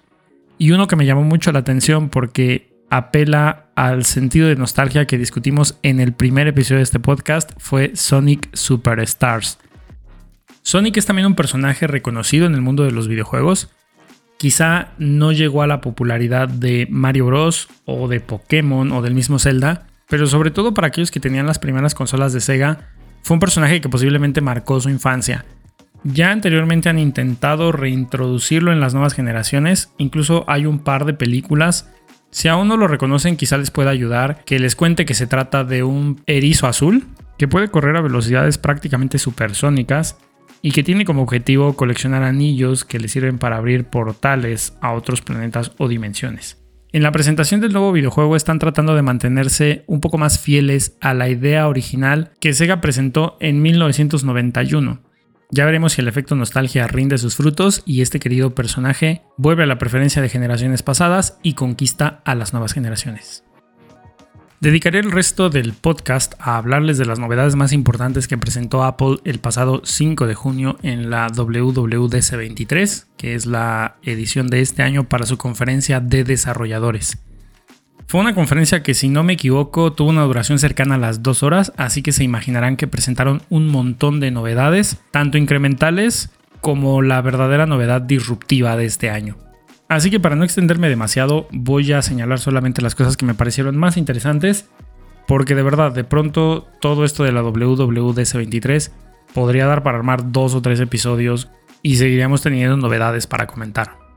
Y 0.58 0.72
uno 0.72 0.88
que 0.88 0.96
me 0.96 1.06
llamó 1.06 1.22
mucho 1.22 1.52
la 1.52 1.60
atención 1.60 2.10
porque 2.10 2.69
apela 2.90 3.66
al 3.76 4.04
sentido 4.04 4.48
de 4.48 4.56
nostalgia 4.56 5.06
que 5.06 5.16
discutimos 5.16 5.78
en 5.82 6.00
el 6.00 6.12
primer 6.12 6.48
episodio 6.48 6.78
de 6.78 6.82
este 6.82 7.00
podcast 7.00 7.52
fue 7.56 7.92
Sonic 7.94 8.50
Superstars. 8.52 9.58
Sonic 10.62 10.96
es 10.98 11.06
también 11.06 11.26
un 11.26 11.36
personaje 11.36 11.86
reconocido 11.86 12.46
en 12.46 12.54
el 12.54 12.60
mundo 12.60 12.84
de 12.84 12.90
los 12.90 13.08
videojuegos. 13.08 13.70
Quizá 14.38 14.88
no 14.98 15.32
llegó 15.32 15.62
a 15.62 15.66
la 15.66 15.80
popularidad 15.80 16.48
de 16.48 16.86
Mario 16.90 17.26
Bros. 17.26 17.68
o 17.84 18.08
de 18.08 18.20
Pokémon 18.20 18.90
o 18.92 19.02
del 19.02 19.14
mismo 19.14 19.38
Zelda, 19.38 19.86
pero 20.08 20.26
sobre 20.26 20.50
todo 20.50 20.74
para 20.74 20.88
aquellos 20.88 21.10
que 21.10 21.20
tenían 21.20 21.46
las 21.46 21.58
primeras 21.58 21.94
consolas 21.94 22.32
de 22.32 22.40
Sega, 22.40 22.90
fue 23.22 23.34
un 23.34 23.40
personaje 23.40 23.80
que 23.80 23.88
posiblemente 23.88 24.40
marcó 24.40 24.80
su 24.80 24.90
infancia. 24.90 25.44
Ya 26.02 26.30
anteriormente 26.30 26.88
han 26.88 26.98
intentado 26.98 27.72
reintroducirlo 27.72 28.72
en 28.72 28.80
las 28.80 28.94
nuevas 28.94 29.12
generaciones, 29.12 29.92
incluso 29.98 30.44
hay 30.48 30.64
un 30.64 30.78
par 30.78 31.04
de 31.04 31.12
películas 31.12 31.90
si 32.30 32.48
aún 32.48 32.68
no 32.68 32.76
lo 32.76 32.86
reconocen, 32.86 33.36
quizá 33.36 33.58
les 33.58 33.70
pueda 33.70 33.90
ayudar 33.90 34.44
que 34.44 34.58
les 34.58 34.76
cuente 34.76 35.04
que 35.04 35.14
se 35.14 35.26
trata 35.26 35.64
de 35.64 35.82
un 35.82 36.22
erizo 36.26 36.66
azul 36.66 37.06
que 37.38 37.48
puede 37.48 37.68
correr 37.68 37.96
a 37.96 38.02
velocidades 38.02 38.58
prácticamente 38.58 39.18
supersónicas 39.18 40.18
y 40.62 40.72
que 40.72 40.82
tiene 40.82 41.04
como 41.04 41.22
objetivo 41.22 41.74
coleccionar 41.74 42.22
anillos 42.22 42.84
que 42.84 43.00
le 43.00 43.08
sirven 43.08 43.38
para 43.38 43.56
abrir 43.56 43.84
portales 43.84 44.74
a 44.80 44.92
otros 44.92 45.22
planetas 45.22 45.72
o 45.78 45.88
dimensiones. 45.88 46.58
En 46.92 47.02
la 47.02 47.12
presentación 47.12 47.60
del 47.60 47.72
nuevo 47.72 47.92
videojuego 47.92 48.36
están 48.36 48.58
tratando 48.58 48.94
de 48.94 49.02
mantenerse 49.02 49.84
un 49.86 50.00
poco 50.00 50.18
más 50.18 50.40
fieles 50.40 50.96
a 51.00 51.14
la 51.14 51.28
idea 51.28 51.68
original 51.68 52.32
que 52.40 52.52
Sega 52.52 52.80
presentó 52.80 53.36
en 53.40 53.62
1991 53.62 55.00
ya 55.50 55.64
veremos 55.64 55.94
si 55.94 56.00
el 56.00 56.08
efecto 56.08 56.36
nostalgia 56.36 56.86
rinde 56.86 57.18
sus 57.18 57.36
frutos 57.36 57.82
y 57.84 58.02
este 58.02 58.20
querido 58.20 58.54
personaje 58.54 59.22
vuelve 59.36 59.64
a 59.64 59.66
la 59.66 59.78
preferencia 59.78 60.22
de 60.22 60.28
generaciones 60.28 60.82
pasadas 60.82 61.38
y 61.42 61.54
conquista 61.54 62.20
a 62.24 62.34
las 62.34 62.52
nuevas 62.52 62.72
generaciones. 62.72 63.44
Dedicaré 64.60 64.98
el 64.98 65.10
resto 65.10 65.48
del 65.48 65.72
podcast 65.72 66.34
a 66.38 66.58
hablarles 66.58 66.98
de 66.98 67.06
las 67.06 67.18
novedades 67.18 67.56
más 67.56 67.72
importantes 67.72 68.28
que 68.28 68.36
presentó 68.36 68.84
Apple 68.84 69.16
el 69.24 69.38
pasado 69.38 69.80
5 69.84 70.26
de 70.26 70.34
junio 70.34 70.76
en 70.82 71.08
la 71.08 71.28
WWDC 71.28 72.36
23, 72.36 73.08
que 73.16 73.34
es 73.34 73.46
la 73.46 73.96
edición 74.02 74.48
de 74.48 74.60
este 74.60 74.82
año 74.82 75.08
para 75.08 75.24
su 75.24 75.38
conferencia 75.38 76.00
de 76.00 76.24
desarrolladores. 76.24 77.16
Fue 78.10 78.20
una 78.20 78.34
conferencia 78.34 78.82
que 78.82 78.94
si 78.94 79.08
no 79.08 79.22
me 79.22 79.34
equivoco 79.34 79.92
tuvo 79.92 80.10
una 80.10 80.24
duración 80.24 80.58
cercana 80.58 80.96
a 80.96 80.98
las 80.98 81.22
dos 81.22 81.44
horas, 81.44 81.72
así 81.76 82.02
que 82.02 82.10
se 82.10 82.24
imaginarán 82.24 82.76
que 82.76 82.88
presentaron 82.88 83.42
un 83.50 83.68
montón 83.68 84.18
de 84.18 84.32
novedades, 84.32 84.96
tanto 85.12 85.38
incrementales 85.38 86.30
como 86.60 87.02
la 87.02 87.22
verdadera 87.22 87.66
novedad 87.66 88.02
disruptiva 88.02 88.76
de 88.76 88.86
este 88.86 89.10
año. 89.10 89.36
Así 89.88 90.10
que 90.10 90.18
para 90.18 90.34
no 90.34 90.42
extenderme 90.42 90.88
demasiado, 90.88 91.46
voy 91.52 91.92
a 91.92 92.02
señalar 92.02 92.40
solamente 92.40 92.82
las 92.82 92.96
cosas 92.96 93.16
que 93.16 93.26
me 93.26 93.34
parecieron 93.34 93.76
más 93.76 93.96
interesantes, 93.96 94.68
porque 95.28 95.54
de 95.54 95.62
verdad, 95.62 95.92
de 95.92 96.02
pronto 96.02 96.66
todo 96.80 97.04
esto 97.04 97.22
de 97.22 97.30
la 97.30 97.44
WWDC 97.44 98.34
23 98.34 98.92
podría 99.34 99.66
dar 99.66 99.84
para 99.84 99.98
armar 99.98 100.32
dos 100.32 100.56
o 100.56 100.62
tres 100.62 100.80
episodios 100.80 101.48
y 101.80 101.94
seguiríamos 101.94 102.42
teniendo 102.42 102.76
novedades 102.76 103.28
para 103.28 103.46
comentar. 103.46 104.09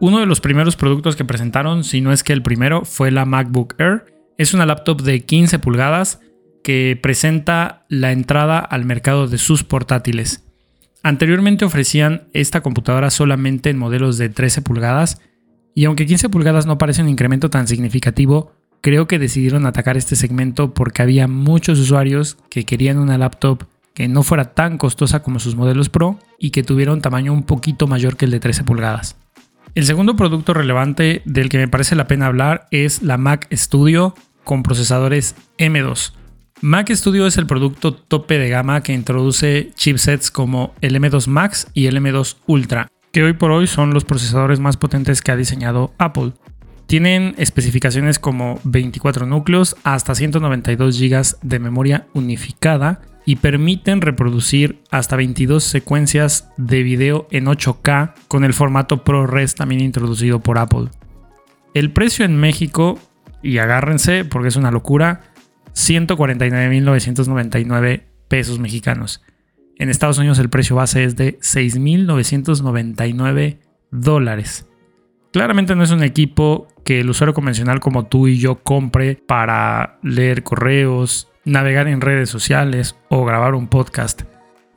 Uno 0.00 0.20
de 0.20 0.26
los 0.26 0.40
primeros 0.40 0.76
productos 0.76 1.16
que 1.16 1.24
presentaron, 1.24 1.84
si 1.84 2.00
no 2.00 2.12
es 2.12 2.24
que 2.24 2.32
el 2.32 2.42
primero, 2.42 2.84
fue 2.84 3.10
la 3.10 3.24
MacBook 3.24 3.74
Air. 3.78 4.04
Es 4.36 4.52
una 4.52 4.66
laptop 4.66 5.02
de 5.02 5.20
15 5.24 5.58
pulgadas 5.60 6.20
que 6.64 6.98
presenta 7.00 7.84
la 7.88 8.10
entrada 8.10 8.58
al 8.58 8.84
mercado 8.84 9.28
de 9.28 9.38
sus 9.38 9.62
portátiles. 9.62 10.44
Anteriormente 11.02 11.64
ofrecían 11.64 12.24
esta 12.32 12.62
computadora 12.62 13.10
solamente 13.10 13.70
en 13.70 13.78
modelos 13.78 14.18
de 14.18 14.30
13 14.30 14.62
pulgadas 14.62 15.20
y 15.74 15.84
aunque 15.84 16.06
15 16.06 16.30
pulgadas 16.30 16.66
no 16.66 16.78
parece 16.78 17.02
un 17.02 17.10
incremento 17.10 17.50
tan 17.50 17.68
significativo, 17.68 18.52
creo 18.80 19.06
que 19.06 19.18
decidieron 19.18 19.66
atacar 19.66 19.96
este 19.96 20.16
segmento 20.16 20.72
porque 20.72 21.02
había 21.02 21.28
muchos 21.28 21.78
usuarios 21.78 22.38
que 22.48 22.64
querían 22.64 22.98
una 22.98 23.18
laptop 23.18 23.64
que 23.92 24.08
no 24.08 24.22
fuera 24.22 24.54
tan 24.54 24.78
costosa 24.78 25.22
como 25.22 25.38
sus 25.38 25.56
modelos 25.56 25.88
Pro 25.90 26.18
y 26.38 26.50
que 26.50 26.62
tuviera 26.62 26.92
un 26.92 27.02
tamaño 27.02 27.32
un 27.32 27.44
poquito 27.44 27.86
mayor 27.86 28.16
que 28.16 28.24
el 28.24 28.30
de 28.30 28.40
13 28.40 28.64
pulgadas. 28.64 29.16
El 29.74 29.86
segundo 29.86 30.14
producto 30.14 30.54
relevante 30.54 31.22
del 31.24 31.48
que 31.48 31.58
me 31.58 31.66
parece 31.66 31.96
la 31.96 32.06
pena 32.06 32.26
hablar 32.26 32.68
es 32.70 33.02
la 33.02 33.18
Mac 33.18 33.48
Studio 33.52 34.14
con 34.44 34.62
procesadores 34.62 35.34
M2. 35.58 36.12
Mac 36.60 36.92
Studio 36.92 37.26
es 37.26 37.38
el 37.38 37.48
producto 37.48 37.92
tope 37.92 38.38
de 38.38 38.48
gama 38.48 38.84
que 38.84 38.92
introduce 38.92 39.72
chipsets 39.74 40.30
como 40.30 40.74
el 40.80 40.94
M2 40.94 41.26
Max 41.26 41.66
y 41.74 41.86
el 41.86 41.96
M2 41.96 42.36
Ultra, 42.46 42.86
que 43.10 43.24
hoy 43.24 43.32
por 43.32 43.50
hoy 43.50 43.66
son 43.66 43.92
los 43.92 44.04
procesadores 44.04 44.60
más 44.60 44.76
potentes 44.76 45.20
que 45.20 45.32
ha 45.32 45.36
diseñado 45.36 45.92
Apple. 45.98 46.34
Tienen 46.86 47.34
especificaciones 47.36 48.20
como 48.20 48.60
24 48.62 49.26
núcleos 49.26 49.74
hasta 49.82 50.14
192 50.14 51.00
GB 51.00 51.36
de 51.42 51.58
memoria 51.58 52.06
unificada 52.12 53.00
y 53.26 53.36
permiten 53.36 54.00
reproducir 54.00 54.80
hasta 54.90 55.14
22 55.16 55.62
secuencias 55.64 56.50
de 56.56 56.82
video 56.82 57.28
en 57.30 57.44
8K 57.46 58.14
con 58.28 58.44
el 58.44 58.52
formato 58.52 59.04
ProRes 59.04 59.54
también 59.54 59.80
introducido 59.80 60.40
por 60.40 60.58
Apple. 60.58 60.88
El 61.72 61.92
precio 61.92 62.24
en 62.24 62.36
México, 62.36 62.98
y 63.42 63.58
agárrense 63.58 64.24
porque 64.24 64.48
es 64.48 64.56
una 64.56 64.70
locura, 64.70 65.20
149.999 65.74 68.02
pesos 68.28 68.58
mexicanos. 68.58 69.22
En 69.76 69.90
Estados 69.90 70.18
Unidos 70.18 70.38
el 70.38 70.50
precio 70.50 70.76
base 70.76 71.02
es 71.04 71.16
de 71.16 71.38
6.999 71.40 73.58
dólares. 73.90 74.68
Claramente 75.32 75.74
no 75.74 75.82
es 75.82 75.90
un 75.90 76.04
equipo 76.04 76.68
que 76.84 77.00
el 77.00 77.10
usuario 77.10 77.34
convencional 77.34 77.80
como 77.80 78.06
tú 78.06 78.28
y 78.28 78.38
yo 78.38 78.62
compre 78.62 79.20
para 79.26 79.98
leer 80.02 80.44
correos, 80.44 81.28
navegar 81.44 81.88
en 81.88 82.00
redes 82.00 82.30
sociales 82.30 82.96
o 83.08 83.24
grabar 83.24 83.54
un 83.54 83.68
podcast. 83.68 84.22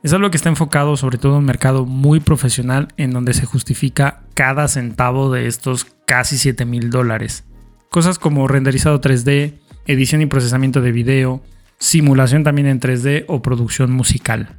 Es 0.02 0.12
algo 0.12 0.30
que 0.30 0.36
está 0.36 0.48
enfocado 0.48 0.96
sobre 0.96 1.18
todo 1.18 1.32
en 1.32 1.38
un 1.38 1.44
mercado 1.44 1.84
muy 1.84 2.20
profesional 2.20 2.88
en 2.96 3.10
donde 3.10 3.34
se 3.34 3.46
justifica 3.46 4.22
cada 4.34 4.68
centavo 4.68 5.32
de 5.32 5.46
estos 5.46 5.86
casi 6.06 6.38
7 6.38 6.64
mil 6.64 6.90
dólares. 6.90 7.44
Cosas 7.90 8.18
como 8.18 8.46
renderizado 8.46 9.00
3D, 9.00 9.58
edición 9.86 10.22
y 10.22 10.26
procesamiento 10.26 10.80
de 10.80 10.92
video, 10.92 11.42
simulación 11.78 12.44
también 12.44 12.68
en 12.68 12.80
3D 12.80 13.24
o 13.28 13.42
producción 13.42 13.90
musical. 13.90 14.58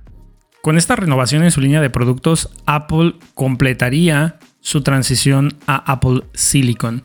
Con 0.62 0.78
esta 0.78 0.98
renovación 0.98 1.44
en 1.44 1.52
su 1.52 1.62
línea 1.62 1.80
de 1.80 1.90
productos, 1.90 2.50
Apple 2.66 3.16
completaría 3.34 4.40
su 4.60 4.82
transición 4.82 5.54
a 5.68 5.78
Apple 5.92 6.24
Silicon. 6.34 7.04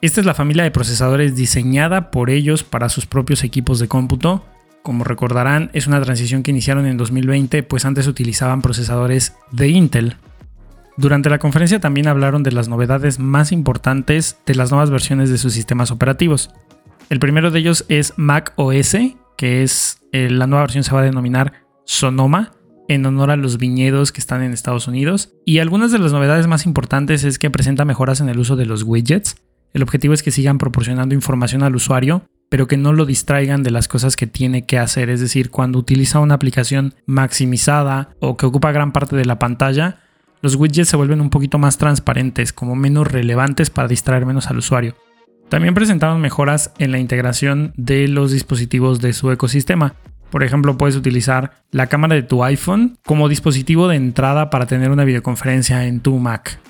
Esta 0.00 0.20
es 0.20 0.26
la 0.26 0.34
familia 0.34 0.62
de 0.62 0.70
procesadores 0.70 1.34
diseñada 1.34 2.12
por 2.12 2.30
ellos 2.30 2.62
para 2.62 2.88
sus 2.88 3.06
propios 3.06 3.42
equipos 3.42 3.80
de 3.80 3.88
cómputo. 3.88 4.44
Como 4.84 5.02
recordarán, 5.02 5.70
es 5.72 5.88
una 5.88 6.00
transición 6.00 6.44
que 6.44 6.52
iniciaron 6.52 6.86
en 6.86 6.96
2020, 6.96 7.64
pues 7.64 7.84
antes 7.84 8.06
utilizaban 8.06 8.62
procesadores 8.62 9.34
de 9.50 9.68
Intel. 9.68 10.16
Durante 10.96 11.30
la 11.30 11.40
conferencia 11.40 11.80
también 11.80 12.06
hablaron 12.06 12.44
de 12.44 12.52
las 12.52 12.68
novedades 12.68 13.18
más 13.18 13.50
importantes 13.50 14.38
de 14.46 14.54
las 14.54 14.70
nuevas 14.70 14.90
versiones 14.90 15.30
de 15.30 15.38
sus 15.38 15.52
sistemas 15.52 15.90
operativos. 15.90 16.50
El 17.10 17.18
primero 17.18 17.50
de 17.50 17.58
ellos 17.58 17.84
es 17.88 18.14
Mac 18.16 18.52
OS, 18.54 18.96
que 19.36 19.64
es 19.64 19.98
eh, 20.12 20.30
la 20.30 20.46
nueva 20.46 20.62
versión 20.62 20.84
se 20.84 20.94
va 20.94 21.00
a 21.00 21.04
denominar 21.04 21.64
Sonoma, 21.84 22.52
en 22.86 23.04
honor 23.04 23.32
a 23.32 23.36
los 23.36 23.58
viñedos 23.58 24.12
que 24.12 24.20
están 24.20 24.42
en 24.42 24.52
Estados 24.52 24.86
Unidos. 24.86 25.32
Y 25.44 25.58
algunas 25.58 25.90
de 25.90 25.98
las 25.98 26.12
novedades 26.12 26.46
más 26.46 26.66
importantes 26.66 27.24
es 27.24 27.38
que 27.38 27.50
presenta 27.50 27.84
mejoras 27.84 28.20
en 28.20 28.28
el 28.28 28.38
uso 28.38 28.54
de 28.54 28.66
los 28.66 28.84
widgets. 28.84 29.36
El 29.72 29.82
objetivo 29.82 30.14
es 30.14 30.22
que 30.22 30.30
sigan 30.30 30.58
proporcionando 30.58 31.14
información 31.14 31.62
al 31.62 31.76
usuario, 31.76 32.22
pero 32.48 32.66
que 32.66 32.76
no 32.76 32.92
lo 32.92 33.04
distraigan 33.04 33.62
de 33.62 33.70
las 33.70 33.88
cosas 33.88 34.16
que 34.16 34.26
tiene 34.26 34.64
que 34.64 34.78
hacer. 34.78 35.10
Es 35.10 35.20
decir, 35.20 35.50
cuando 35.50 35.78
utiliza 35.78 36.20
una 36.20 36.34
aplicación 36.34 36.94
maximizada 37.06 38.10
o 38.20 38.36
que 38.36 38.46
ocupa 38.46 38.72
gran 38.72 38.92
parte 38.92 39.16
de 39.16 39.24
la 39.24 39.38
pantalla, 39.38 40.00
los 40.40 40.54
widgets 40.54 40.88
se 40.88 40.96
vuelven 40.96 41.20
un 41.20 41.30
poquito 41.30 41.58
más 41.58 41.78
transparentes, 41.78 42.52
como 42.52 42.74
menos 42.74 43.10
relevantes 43.10 43.70
para 43.70 43.88
distraer 43.88 44.24
menos 44.24 44.48
al 44.48 44.58
usuario. 44.58 44.96
También 45.48 45.74
presentaron 45.74 46.20
mejoras 46.20 46.72
en 46.78 46.92
la 46.92 46.98
integración 46.98 47.72
de 47.76 48.06
los 48.08 48.32
dispositivos 48.32 49.00
de 49.00 49.12
su 49.12 49.30
ecosistema. 49.30 49.94
Por 50.30 50.44
ejemplo, 50.44 50.76
puedes 50.76 50.94
utilizar 50.94 51.62
la 51.70 51.86
cámara 51.86 52.14
de 52.14 52.22
tu 52.22 52.44
iPhone 52.44 52.98
como 53.04 53.28
dispositivo 53.28 53.88
de 53.88 53.96
entrada 53.96 54.50
para 54.50 54.66
tener 54.66 54.90
una 54.90 55.04
videoconferencia 55.04 55.86
en 55.86 56.00
tu 56.00 56.18
Mac. 56.18 56.60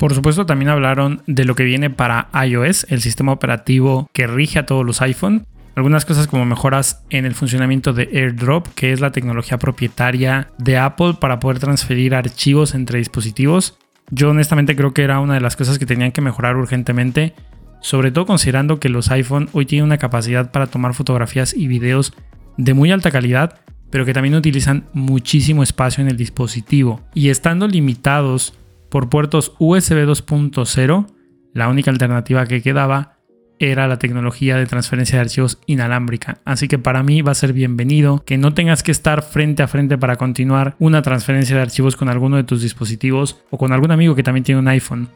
Por 0.00 0.14
supuesto, 0.14 0.46
también 0.46 0.70
hablaron 0.70 1.20
de 1.26 1.44
lo 1.44 1.54
que 1.54 1.64
viene 1.64 1.90
para 1.90 2.30
iOS, 2.32 2.86
el 2.88 3.02
sistema 3.02 3.32
operativo 3.32 4.08
que 4.14 4.26
rige 4.26 4.58
a 4.58 4.64
todos 4.64 4.82
los 4.86 5.02
iPhone. 5.02 5.44
Algunas 5.76 6.06
cosas 6.06 6.26
como 6.26 6.46
mejoras 6.46 7.04
en 7.10 7.26
el 7.26 7.34
funcionamiento 7.34 7.92
de 7.92 8.08
AirDrop, 8.10 8.66
que 8.68 8.92
es 8.92 9.00
la 9.00 9.12
tecnología 9.12 9.58
propietaria 9.58 10.48
de 10.56 10.78
Apple 10.78 11.16
para 11.20 11.38
poder 11.38 11.58
transferir 11.58 12.14
archivos 12.14 12.74
entre 12.74 12.98
dispositivos. 12.98 13.76
Yo 14.10 14.30
honestamente 14.30 14.74
creo 14.74 14.94
que 14.94 15.02
era 15.02 15.20
una 15.20 15.34
de 15.34 15.42
las 15.42 15.54
cosas 15.54 15.78
que 15.78 15.84
tenían 15.84 16.12
que 16.12 16.22
mejorar 16.22 16.56
urgentemente 16.56 17.34
sobre 17.82 18.10
todo 18.10 18.24
considerando 18.24 18.80
que 18.80 18.88
los 18.88 19.10
iPhone 19.10 19.48
hoy 19.52 19.66
tienen 19.66 19.86
una 19.86 19.98
capacidad 19.98 20.50
para 20.50 20.66
tomar 20.66 20.94
fotografías 20.94 21.54
y 21.54 21.66
videos 21.66 22.12
de 22.56 22.74
muy 22.74 22.90
alta 22.90 23.10
calidad, 23.10 23.60
pero 23.90 24.04
que 24.04 24.12
también 24.12 24.34
utilizan 24.34 24.84
muchísimo 24.92 25.62
espacio 25.62 26.02
en 26.02 26.08
el 26.08 26.16
dispositivo. 26.16 27.00
Y 27.14 27.30
estando 27.30 27.66
limitados 27.68 28.54
por 28.90 29.08
puertos 29.08 29.54
USB 29.58 30.04
2.0, 30.06 31.06
la 31.54 31.68
única 31.68 31.90
alternativa 31.90 32.46
que 32.46 32.60
quedaba 32.60 33.16
era 33.60 33.86
la 33.86 33.98
tecnología 33.98 34.56
de 34.56 34.66
transferencia 34.66 35.18
de 35.18 35.22
archivos 35.22 35.58
inalámbrica. 35.66 36.38
Así 36.44 36.66
que 36.66 36.78
para 36.78 37.02
mí 37.02 37.20
va 37.20 37.32
a 37.32 37.34
ser 37.34 37.52
bienvenido 37.52 38.24
que 38.24 38.38
no 38.38 38.54
tengas 38.54 38.82
que 38.82 38.90
estar 38.90 39.22
frente 39.22 39.62
a 39.62 39.68
frente 39.68 39.98
para 39.98 40.16
continuar 40.16 40.76
una 40.78 41.02
transferencia 41.02 41.56
de 41.56 41.62
archivos 41.62 41.94
con 41.94 42.08
alguno 42.08 42.36
de 42.36 42.44
tus 42.44 42.62
dispositivos 42.62 43.38
o 43.50 43.58
con 43.58 43.72
algún 43.72 43.90
amigo 43.90 44.14
que 44.14 44.22
también 44.22 44.44
tiene 44.44 44.60
un 44.60 44.68
iPhone. 44.68 45.08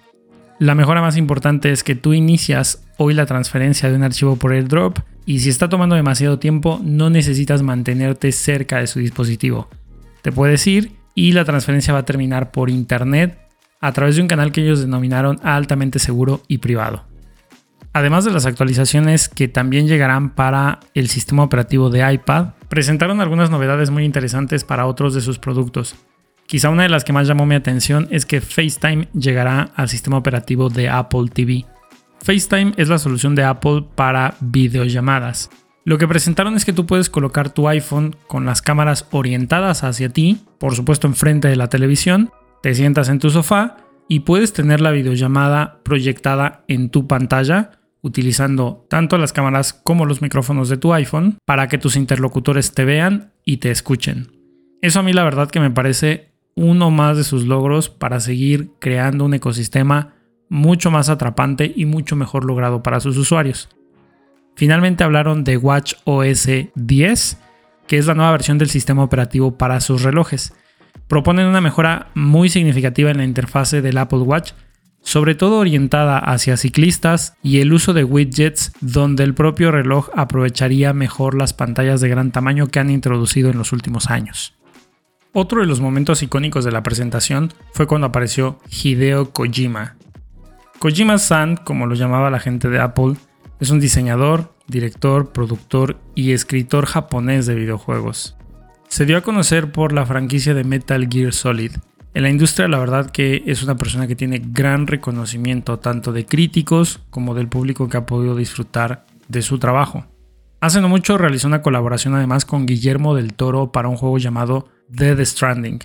La 0.59 0.75
mejora 0.75 1.00
más 1.00 1.16
importante 1.16 1.73
es 1.73 1.83
que 1.83 1.95
tú 1.95 2.12
inicias 2.12 2.85
hoy 2.99 3.14
la 3.14 3.26
transferencia 3.26 3.88
de 3.88 3.97
un 3.97 4.04
archivo 4.04 4.37
por 4.37 4.52
AirDrop 4.52 4.99
y 5.26 5.40
si 5.40 5.49
está 5.49 5.71
tomando 5.71 5.97
demasiado 5.97 6.38
tiempo 6.38 6.81
no 6.85 7.09
necesitas 7.09 7.62
mantenerte 7.62 8.31
cerca 8.31 8.78
de 8.78 8.87
su 8.87 9.00
dispositivo. 9.00 9.69
Te 10.23 10.33
puedes 10.33 10.66
ir 10.66 10.93
y 11.14 11.33
la 11.33 11.45
transferencia 11.45 11.95
va 11.95 12.00
a 12.00 12.04
terminar 12.04 12.50
por 12.50 12.69
internet 12.69 13.43
a 13.84 13.92
través 13.92 14.16
de 14.16 14.22
un 14.22 14.28
canal 14.28 14.50
que 14.50 14.62
ellos 14.62 14.80
denominaron 14.80 15.38
altamente 15.42 15.98
seguro 15.98 16.40
y 16.48 16.56
privado. 16.56 17.04
Además 17.92 18.24
de 18.24 18.30
las 18.30 18.46
actualizaciones 18.46 19.28
que 19.28 19.46
también 19.46 19.86
llegarán 19.86 20.30
para 20.30 20.80
el 20.94 21.08
sistema 21.10 21.42
operativo 21.42 21.90
de 21.90 22.10
iPad, 22.14 22.54
presentaron 22.70 23.20
algunas 23.20 23.50
novedades 23.50 23.90
muy 23.90 24.04
interesantes 24.04 24.64
para 24.64 24.86
otros 24.86 25.12
de 25.12 25.20
sus 25.20 25.38
productos. 25.38 25.96
Quizá 26.46 26.70
una 26.70 26.84
de 26.84 26.88
las 26.88 27.04
que 27.04 27.12
más 27.12 27.28
llamó 27.28 27.44
mi 27.44 27.56
atención 27.56 28.08
es 28.10 28.24
que 28.24 28.40
FaceTime 28.40 29.08
llegará 29.12 29.70
al 29.76 29.90
sistema 29.90 30.16
operativo 30.16 30.70
de 30.70 30.88
Apple 30.88 31.28
TV. 31.30 31.66
FaceTime 32.22 32.72
es 32.78 32.88
la 32.88 32.98
solución 32.98 33.34
de 33.34 33.44
Apple 33.44 33.84
para 33.94 34.34
videollamadas. 34.40 35.50
Lo 35.84 35.98
que 35.98 36.08
presentaron 36.08 36.56
es 36.56 36.64
que 36.64 36.72
tú 36.72 36.86
puedes 36.86 37.10
colocar 37.10 37.50
tu 37.50 37.68
iPhone 37.68 38.16
con 38.28 38.46
las 38.46 38.62
cámaras 38.62 39.06
orientadas 39.10 39.84
hacia 39.84 40.08
ti, 40.08 40.40
por 40.58 40.74
supuesto 40.74 41.06
enfrente 41.06 41.48
de 41.48 41.56
la 41.56 41.68
televisión, 41.68 42.30
te 42.64 42.75
sientas 42.75 43.11
en 43.11 43.18
tu 43.18 43.28
sofá 43.28 43.76
y 44.09 44.21
puedes 44.21 44.54
tener 44.54 44.80
la 44.80 44.90
videollamada 44.90 45.83
proyectada 45.83 46.64
en 46.66 46.88
tu 46.88 47.06
pantalla 47.06 47.73
utilizando 48.00 48.87
tanto 48.88 49.18
las 49.18 49.35
cámaras 49.35 49.75
como 49.75 50.06
los 50.06 50.23
micrófonos 50.23 50.71
de 50.71 50.78
tu 50.78 50.94
iPhone 50.94 51.37
para 51.44 51.68
que 51.68 51.76
tus 51.76 51.94
interlocutores 51.94 52.73
te 52.73 52.87
vean 52.87 53.35
y 53.44 53.59
te 53.59 53.71
escuchen. 53.71 54.33
Eso 54.80 55.00
a 55.00 55.02
mí 55.02 55.12
la 55.12 55.25
verdad 55.25 55.50
que 55.50 55.61
me 55.61 55.71
parece 55.71 56.33
uno 56.54 56.90
más 56.90 57.18
de 57.18 57.25
sus 57.25 57.44
logros 57.44 57.90
para 57.90 58.18
seguir 58.18 58.71
creando 58.78 59.26
un 59.26 59.35
ecosistema 59.35 60.14
mucho 60.49 60.90
más 60.90 61.11
atrapante 61.11 61.71
y 61.76 61.85
mucho 61.85 62.16
mejor 62.16 62.47
logrado 62.47 62.83
para 62.83 63.00
sus 63.00 63.18
usuarios. 63.18 63.68
Finalmente 64.56 65.04
hablaron 65.04 65.44
de 65.44 65.59
Watch 65.59 65.97
OS 66.04 66.49
10, 66.75 67.38
que 67.87 67.99
es 67.99 68.06
la 68.06 68.14
nueva 68.14 68.33
versión 68.33 68.56
del 68.56 68.71
sistema 68.71 69.04
operativo 69.04 69.59
para 69.59 69.83
sus 69.83 70.02
relojes. 70.02 70.54
Proponen 71.08 71.46
una 71.46 71.60
mejora 71.60 72.08
muy 72.14 72.48
significativa 72.48 73.10
en 73.10 73.18
la 73.18 73.24
interfase 73.24 73.82
del 73.82 73.98
Apple 73.98 74.20
Watch, 74.20 74.52
sobre 75.02 75.34
todo 75.34 75.58
orientada 75.58 76.18
hacia 76.18 76.56
ciclistas 76.56 77.36
y 77.42 77.60
el 77.60 77.72
uso 77.72 77.92
de 77.92 78.04
widgets 78.04 78.72
donde 78.80 79.22
el 79.22 79.34
propio 79.34 79.70
reloj 79.70 80.08
aprovecharía 80.14 80.92
mejor 80.94 81.34
las 81.34 81.52
pantallas 81.52 82.00
de 82.00 82.08
gran 82.08 82.32
tamaño 82.32 82.68
que 82.68 82.80
han 82.80 82.90
introducido 82.90 83.50
en 83.50 83.58
los 83.58 83.72
últimos 83.72 84.08
años. 84.08 84.54
Otro 85.34 85.60
de 85.60 85.66
los 85.66 85.80
momentos 85.80 86.22
icónicos 86.22 86.64
de 86.64 86.72
la 86.72 86.82
presentación 86.82 87.52
fue 87.72 87.86
cuando 87.86 88.06
apareció 88.06 88.60
Hideo 88.70 89.30
Kojima. 89.30 89.96
Kojima-san, 90.78 91.56
como 91.56 91.86
lo 91.86 91.94
llamaba 91.94 92.30
la 92.30 92.40
gente 92.40 92.68
de 92.68 92.80
Apple, 92.80 93.16
es 93.60 93.70
un 93.70 93.80
diseñador, 93.80 94.54
director, 94.68 95.32
productor 95.32 95.98
y 96.14 96.32
escritor 96.32 96.86
japonés 96.86 97.46
de 97.46 97.56
videojuegos. 97.56 98.36
Se 98.94 99.06
dio 99.06 99.16
a 99.16 99.22
conocer 99.22 99.72
por 99.72 99.92
la 99.92 100.06
franquicia 100.06 100.54
de 100.54 100.62
Metal 100.62 101.08
Gear 101.10 101.32
Solid. 101.32 101.72
En 102.14 102.22
la 102.22 102.30
industria 102.30 102.68
la 102.68 102.78
verdad 102.78 103.10
que 103.10 103.42
es 103.44 103.64
una 103.64 103.76
persona 103.76 104.06
que 104.06 104.14
tiene 104.14 104.40
gran 104.40 104.86
reconocimiento 104.86 105.80
tanto 105.80 106.12
de 106.12 106.26
críticos 106.26 107.00
como 107.10 107.34
del 107.34 107.48
público 107.48 107.88
que 107.88 107.96
ha 107.96 108.06
podido 108.06 108.36
disfrutar 108.36 109.04
de 109.26 109.42
su 109.42 109.58
trabajo. 109.58 110.06
Hace 110.60 110.80
no 110.80 110.88
mucho 110.88 111.18
realizó 111.18 111.48
una 111.48 111.60
colaboración 111.60 112.14
además 112.14 112.44
con 112.44 112.66
Guillermo 112.66 113.16
del 113.16 113.34
Toro 113.34 113.72
para 113.72 113.88
un 113.88 113.96
juego 113.96 114.18
llamado 114.18 114.68
Dead 114.88 115.18
Stranding. 115.24 115.80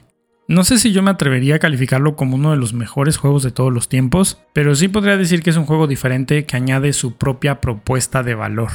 No 0.47 0.63
sé 0.63 0.77
si 0.77 0.91
yo 0.91 1.01
me 1.01 1.09
atrevería 1.09 1.55
a 1.55 1.59
calificarlo 1.59 2.15
como 2.15 2.35
uno 2.35 2.51
de 2.51 2.57
los 2.57 2.73
mejores 2.73 3.17
juegos 3.17 3.41
de 3.41 3.49
todos 3.49 3.73
los 3.73 3.89
tiempos, 3.89 4.39
pero 4.53 4.75
sí 4.75 4.87
podría 4.87 5.17
decir 5.17 5.41
que 5.41 5.49
es 5.49 5.57
un 5.57 5.65
juego 5.65 5.87
diferente 5.87 6.45
que 6.45 6.57
añade 6.57 6.93
su 6.93 7.15
propia 7.15 7.59
propuesta 7.59 8.21
de 8.21 8.35
valor. 8.35 8.69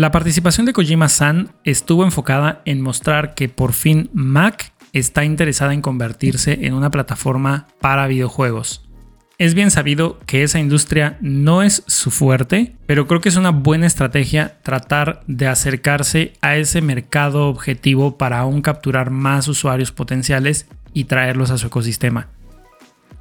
La 0.00 0.12
participación 0.12 0.64
de 0.64 0.72
Kojima-san 0.72 1.50
estuvo 1.62 2.04
enfocada 2.04 2.62
en 2.64 2.80
mostrar 2.80 3.34
que 3.34 3.50
por 3.50 3.74
fin 3.74 4.08
Mac 4.14 4.72
está 4.94 5.26
interesada 5.26 5.74
en 5.74 5.82
convertirse 5.82 6.64
en 6.64 6.72
una 6.72 6.90
plataforma 6.90 7.66
para 7.82 8.06
videojuegos. 8.06 8.88
Es 9.36 9.52
bien 9.52 9.70
sabido 9.70 10.18
que 10.24 10.42
esa 10.42 10.58
industria 10.58 11.18
no 11.20 11.62
es 11.62 11.82
su 11.86 12.10
fuerte, 12.10 12.76
pero 12.86 13.06
creo 13.06 13.20
que 13.20 13.28
es 13.28 13.36
una 13.36 13.50
buena 13.50 13.86
estrategia 13.86 14.56
tratar 14.62 15.20
de 15.26 15.48
acercarse 15.48 16.32
a 16.40 16.56
ese 16.56 16.80
mercado 16.80 17.48
objetivo 17.48 18.16
para 18.16 18.38
aún 18.38 18.62
capturar 18.62 19.10
más 19.10 19.48
usuarios 19.48 19.92
potenciales 19.92 20.66
y 20.94 21.04
traerlos 21.04 21.50
a 21.50 21.58
su 21.58 21.66
ecosistema. 21.66 22.28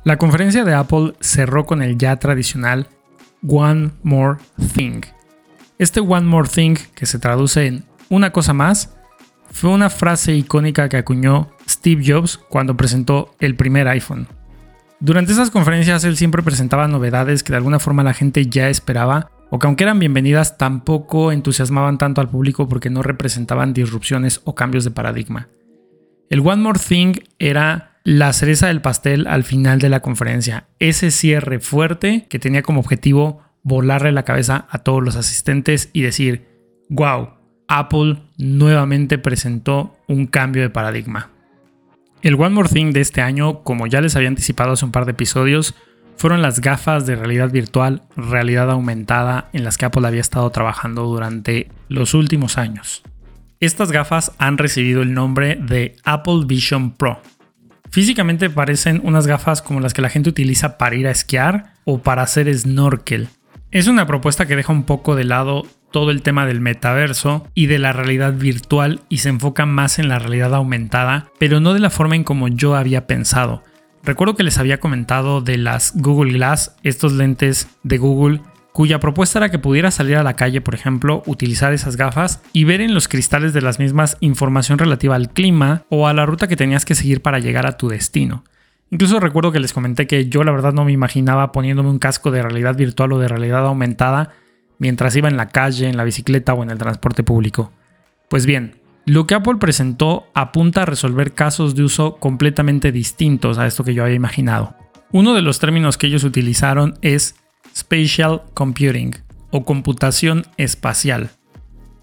La 0.06 0.18
conferencia 0.18 0.64
de 0.64 0.76
Apple 0.76 1.16
cerró 1.20 1.66
con 1.66 1.82
el 1.82 1.98
ya 1.98 2.16
tradicional 2.16 2.88
One 3.46 3.90
More 4.02 4.38
Thing. 4.74 5.02
Este 5.80 6.02
One 6.02 6.28
More 6.28 6.50
Thing, 6.50 6.76
que 6.94 7.06
se 7.06 7.20
traduce 7.20 7.66
en 7.66 7.86
una 8.10 8.34
cosa 8.34 8.52
más, 8.52 8.98
fue 9.50 9.70
una 9.70 9.90
frase 9.90 10.36
icónica 10.36 10.90
que 10.90 10.98
acuñó 10.98 11.52
Steve 11.70 12.04
Jobs 12.06 12.38
cuando 12.38 12.76
presentó 12.76 13.34
el 13.40 13.56
primer 13.56 13.88
iPhone. 13.88 14.28
Durante 15.00 15.32
esas 15.32 15.52
conferencias 15.52 16.04
él 16.04 16.18
siempre 16.18 16.44
presentaba 16.44 16.90
novedades 16.90 17.44
que 17.44 17.54
de 17.54 17.58
alguna 17.58 17.80
forma 17.80 18.04
la 18.04 18.14
gente 18.14 18.48
ya 18.48 18.68
esperaba 18.68 19.32
o 19.50 19.58
que 19.58 19.68
aunque 19.68 19.86
eran 19.86 20.00
bienvenidas 20.00 20.58
tampoco 20.58 21.32
entusiasmaban 21.32 21.98
tanto 21.98 22.20
al 22.20 22.30
público 22.30 22.68
porque 22.68 22.90
no 22.90 23.02
representaban 23.02 23.72
disrupciones 23.72 24.42
o 24.44 24.56
cambios 24.56 24.84
de 24.84 24.92
paradigma. 24.92 25.48
El 26.30 26.42
One 26.42 26.62
More 26.62 26.80
Thing 26.86 27.14
era 27.40 28.02
la 28.04 28.34
cereza 28.34 28.68
del 28.68 28.82
pastel 28.82 29.28
al 29.28 29.46
final 29.46 29.80
de 29.80 29.88
la 29.88 30.02
conferencia, 30.02 30.68
ese 30.80 31.10
cierre 31.10 31.62
fuerte 31.62 32.28
que 32.30 32.38
tenía 32.38 32.64
como 32.64 32.82
objetivo 32.82 33.44
volarle 33.70 34.12
la 34.12 34.24
cabeza 34.24 34.68
a 34.70 34.80
todos 34.80 35.02
los 35.02 35.16
asistentes 35.16 35.90
y 35.94 36.02
decir, 36.02 36.48
wow, 36.90 37.30
Apple 37.70 38.18
nuevamente 38.38 39.18
presentó 39.18 39.96
un 40.08 40.26
cambio 40.26 40.64
de 40.64 40.70
paradigma. 40.70 41.30
El 42.22 42.36
One 42.36 42.50
More 42.50 42.68
Thing 42.68 42.92
de 42.92 43.00
este 43.00 43.22
año, 43.22 43.64
como 43.64 43.88
ya 43.88 44.02
les 44.02 44.18
había 44.18 44.28
anticipado 44.28 44.74
hace 44.74 44.84
un 44.84 44.92
par 44.92 45.06
de 45.06 45.12
episodios, 45.12 45.76
fueron 46.18 46.42
las 46.42 46.60
gafas 46.60 47.06
de 47.06 47.16
realidad 47.16 47.50
virtual, 47.50 48.04
realidad 48.18 48.70
aumentada, 48.70 49.50
en 49.54 49.64
las 49.64 49.78
que 49.78 49.86
Apple 49.86 50.06
había 50.06 50.20
estado 50.20 50.50
trabajando 50.50 51.04
durante 51.04 51.70
los 51.88 52.14
últimos 52.14 52.58
años. 52.58 53.04
Estas 53.62 53.92
gafas 53.92 54.34
han 54.38 54.58
recibido 54.58 55.02
el 55.02 55.14
nombre 55.14 55.56
de 55.56 55.96
Apple 56.04 56.42
Vision 56.46 56.92
Pro. 56.92 57.22
Físicamente 57.90 58.50
parecen 58.50 59.00
unas 59.04 59.28
gafas 59.28 59.62
como 59.62 59.80
las 59.80 59.94
que 59.94 60.02
la 60.02 60.10
gente 60.10 60.30
utiliza 60.30 60.78
para 60.78 60.96
ir 60.96 61.08
a 61.08 61.12
esquiar 61.12 61.76
o 61.86 62.02
para 62.02 62.24
hacer 62.24 62.54
snorkel. 62.54 63.30
Es 63.72 63.88
una 63.88 64.08
propuesta 64.08 64.48
que 64.48 64.56
deja 64.56 64.74
un 64.74 64.84
poco 64.84 65.16
de 65.16 65.26
lado 65.26 65.64
todo 65.92 66.10
el 66.10 66.24
tema 66.24 66.48
del 66.48 66.60
metaverso 66.60 67.48
y 67.54 67.68
de 67.68 67.78
la 67.78 67.94
realidad 67.94 68.34
virtual 68.34 69.02
y 69.10 69.20
se 69.20 69.30
enfoca 69.30 69.68
más 69.68 70.00
en 70.00 70.10
la 70.10 70.18
realidad 70.18 70.56
aumentada, 70.56 71.32
pero 71.38 71.60
no 71.60 71.76
de 71.76 71.80
la 71.80 71.92
forma 71.92 72.16
en 72.16 72.24
como 72.24 72.48
yo 72.48 72.76
había 72.76 73.06
pensado. 73.06 73.62
Recuerdo 74.04 74.36
que 74.36 74.44
les 74.44 74.58
había 74.58 74.80
comentado 74.80 75.42
de 75.42 75.58
las 75.58 75.94
Google 75.96 76.34
Glass, 76.34 76.78
estos 76.82 77.14
lentes 77.14 77.68
de 77.84 78.00
Google, 78.00 78.42
cuya 78.74 79.00
propuesta 79.00 79.38
era 79.38 79.50
que 79.50 79.60
pudieras 79.60 79.94
salir 79.94 80.16
a 80.16 80.24
la 80.24 80.36
calle, 80.36 80.62
por 80.62 80.74
ejemplo, 80.74 81.22
utilizar 81.28 81.72
esas 81.72 81.96
gafas 81.96 82.42
y 82.54 82.64
ver 82.64 82.82
en 82.82 82.96
los 82.96 83.08
cristales 83.08 83.54
de 83.54 83.62
las 83.62 83.78
mismas 83.78 84.18
información 84.20 84.80
relativa 84.80 85.14
al 85.14 85.30
clima 85.30 85.84
o 85.90 86.08
a 86.08 86.14
la 86.16 86.26
ruta 86.26 86.48
que 86.48 86.56
tenías 86.56 86.86
que 86.86 86.96
seguir 86.96 87.22
para 87.22 87.38
llegar 87.38 87.68
a 87.68 87.78
tu 87.78 87.88
destino. 87.88 88.44
Incluso 88.92 89.20
recuerdo 89.20 89.52
que 89.52 89.60
les 89.60 89.74
comenté 89.74 90.08
que 90.08 90.30
yo 90.30 90.44
la 90.44 90.52
verdad 90.52 90.74
no 90.74 90.86
me 90.86 90.92
imaginaba 90.92 91.52
poniéndome 91.52 91.90
un 91.90 92.00
casco 92.00 92.32
de 92.32 92.42
realidad 92.42 92.76
virtual 92.76 93.14
o 93.14 93.20
de 93.20 93.28
realidad 93.28 93.66
aumentada 93.66 94.34
mientras 94.80 95.16
iba 95.16 95.28
en 95.28 95.38
la 95.38 95.50
calle, 95.50 95.88
en 95.88 95.98
la 95.98 96.04
bicicleta 96.04 96.54
o 96.54 96.64
en 96.64 96.72
el 96.72 96.78
transporte 96.78 97.24
público. 97.24 97.72
Pues 98.30 98.46
bien, 98.46 98.80
lo 99.06 99.28
que 99.28 99.36
Apple 99.36 99.58
presentó 99.60 100.28
apunta 100.34 100.84
a 100.84 100.86
resolver 100.86 101.34
casos 101.34 101.76
de 101.76 101.84
uso 101.84 102.18
completamente 102.18 102.92
distintos 102.92 103.58
a 103.58 103.68
esto 103.68 103.84
que 103.84 103.94
yo 103.94 104.04
había 104.04 104.16
imaginado. 104.16 104.76
Uno 105.12 105.34
de 105.34 105.42
los 105.42 105.60
términos 105.60 105.98
que 105.98 106.08
ellos 106.08 106.24
utilizaron 106.24 106.98
es 107.02 107.36
Spatial 107.76 108.44
Computing 108.54 109.16
o 109.52 109.66
computación 109.66 110.46
espacial. 110.58 111.32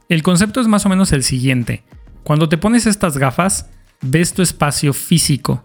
El 0.08 0.22
concepto 0.22 0.60
es 0.60 0.66
más 0.66 0.86
o 0.86 0.88
menos 0.88 1.12
el 1.12 1.22
siguiente. 1.22 1.84
Cuando 2.24 2.48
te 2.48 2.58
pones 2.58 2.86
estas 2.86 3.18
gafas, 3.18 3.70
ves 4.02 4.34
tu 4.34 4.42
espacio 4.42 4.92
físico. 4.92 5.64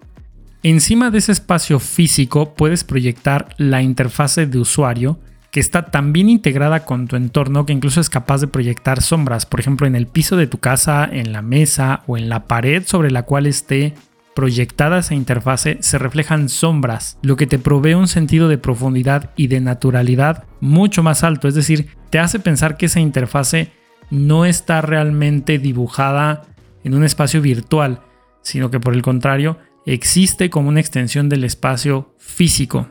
Encima 0.64 1.10
de 1.10 1.18
ese 1.18 1.32
espacio 1.32 1.80
físico 1.80 2.54
puedes 2.54 2.84
proyectar 2.84 3.50
la 3.58 3.82
interfase 3.82 4.46
de 4.46 4.60
usuario 4.60 5.20
que 5.50 5.60
está 5.60 5.88
tan 5.88 6.14
bien 6.14 6.30
integrada 6.30 6.86
con 6.86 7.08
tu 7.08 7.16
entorno 7.16 7.66
que 7.66 7.74
incluso 7.74 8.00
es 8.00 8.12
capaz 8.12 8.42
de 8.42 8.48
proyectar 8.48 9.02
sombras, 9.02 9.48
por 9.48 9.60
ejemplo 9.60 9.88
en 9.88 9.96
el 9.96 10.06
piso 10.06 10.38
de 10.38 10.46
tu 10.46 10.60
casa, 10.60 11.10
en 11.12 11.34
la 11.34 11.42
mesa 11.42 12.04
o 12.06 12.16
en 12.16 12.30
la 12.30 12.46
pared 12.46 12.84
sobre 12.86 13.10
la 13.10 13.24
cual 13.24 13.48
esté 13.48 13.96
proyectada 14.36 15.00
esa 15.00 15.16
interfase 15.16 15.80
se 15.82 15.98
reflejan 15.98 16.48
sombras, 16.48 17.18
lo 17.24 17.38
que 17.38 17.48
te 17.48 17.58
provee 17.58 17.96
un 17.96 18.08
sentido 18.08 18.48
de 18.48 18.60
profundidad 18.60 19.32
y 19.36 19.48
de 19.48 19.62
naturalidad 19.62 20.46
mucho 20.60 21.02
más 21.02 21.24
alto, 21.24 21.48
es 21.48 21.56
decir, 21.56 21.90
te 22.12 22.20
hace 22.20 22.40
pensar 22.40 22.78
que 22.78 22.86
esa 22.86 23.00
interfase 23.00 23.72
no 24.12 24.46
está 24.46 24.82
realmente 24.82 25.58
dibujada 25.58 26.44
en 26.84 26.94
un 26.94 27.04
espacio 27.04 27.42
virtual, 27.42 28.02
sino 28.44 28.70
que 28.70 28.80
por 28.80 28.94
el 28.94 29.02
contrario 29.02 29.58
existe 29.86 30.50
como 30.50 30.70
una 30.70 30.80
extensión 30.80 31.30
del 31.30 31.44
espacio 31.44 32.16
físico. 32.18 32.90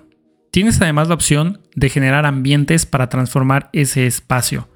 Tienes 0.51 0.81
además 0.81 1.09
la 1.09 1.15
opción 1.15 1.61
de 1.77 1.89
generar 1.89 2.27
ambientes 2.27 2.87
para 2.87 3.09
transformar 3.09 3.71
ese 3.73 4.07
espacio. 4.07 4.69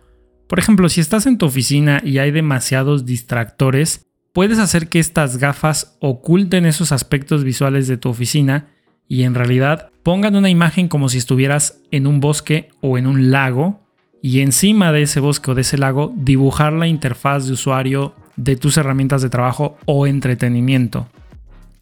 Por 0.48 0.59
ejemplo, 0.59 0.88
si 0.88 1.00
estás 1.00 1.27
en 1.27 1.38
tu 1.38 1.46
oficina 1.46 2.00
y 2.05 2.18
hay 2.18 2.31
demasiados 2.31 3.05
distractores, 3.07 4.07
puedes 4.33 4.59
hacer 4.59 4.88
que 4.88 5.00
estas 5.00 5.38
gafas 5.38 5.96
oculten 6.00 6.66
esos 6.66 6.92
aspectos 6.92 7.44
visuales 7.44 7.88
de 7.88 7.96
tu 7.96 8.09
oficina 8.09 8.68
y 9.09 9.24
en 9.24 9.35
realidad 9.35 9.90
pongan 10.03 10.37
una 10.37 10.50
imagen 10.50 10.88
como 10.88 11.09
si 11.09 11.18
estuvieras 11.18 11.81
en 11.90 12.07
un 12.07 12.20
bosque 12.20 12.68
o 12.81 12.98
en 12.98 13.07
un 13.07 13.31
lago 13.31 13.81
y 14.22 14.40
encima 14.40 14.92
de 14.92 15.03
ese 15.03 15.20
bosque 15.20 15.50
o 15.50 15.55
de 15.55 15.62
ese 15.62 15.77
lago 15.77 16.12
dibujar 16.16 16.72
la 16.72 16.87
interfaz 16.87 17.46
de 17.46 17.53
usuario 17.53 18.14
de 18.37 18.57
tus 18.57 18.77
herramientas 18.77 19.22
de 19.22 19.31
trabajo 19.31 19.77
o 19.87 20.07
entretenimiento. 20.07 21.09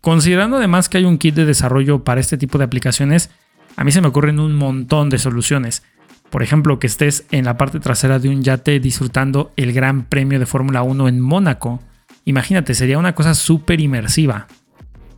Considerando 0.03 0.57
además 0.57 0.89
que 0.89 0.99
hay 0.99 1.05
un 1.05 1.17
kit 1.17 1.37
de 1.37 1.45
desarrollo 1.45 2.03
para 2.03 2.21
este 2.21 2.37
tipo 2.37 2.59
de 2.59 2.65
aplicaciones, 2.65 3.31
a 3.77 3.85
mí 3.85 3.93
se 3.93 4.01
me 4.01 4.09
ocurren 4.09 4.41
un 4.41 4.53
montón 4.57 5.11
de 5.11 5.19
soluciones. 5.19 5.85
Por 6.29 6.43
ejemplo, 6.43 6.81
que 6.81 6.89
estés 6.89 7.25
en 7.31 7.45
la 7.45 7.57
parte 7.57 7.79
trasera 7.79 8.19
de 8.19 8.29
un 8.29 8.43
yate 8.43 8.81
disfrutando 8.81 9.53
el 9.57 9.73
Gran 9.73 10.07
Premio 10.07 10.41
de 10.41 10.47
Fórmula 10.47 10.83
1 10.83 11.07
en 11.07 11.21
Mónaco. 11.21 11.81
Imagínate, 12.25 12.75
sería 12.75 12.99
una 12.99 13.15
cosa 13.15 13.37
súper 13.37 13.81
inmersiva. 13.81 14.49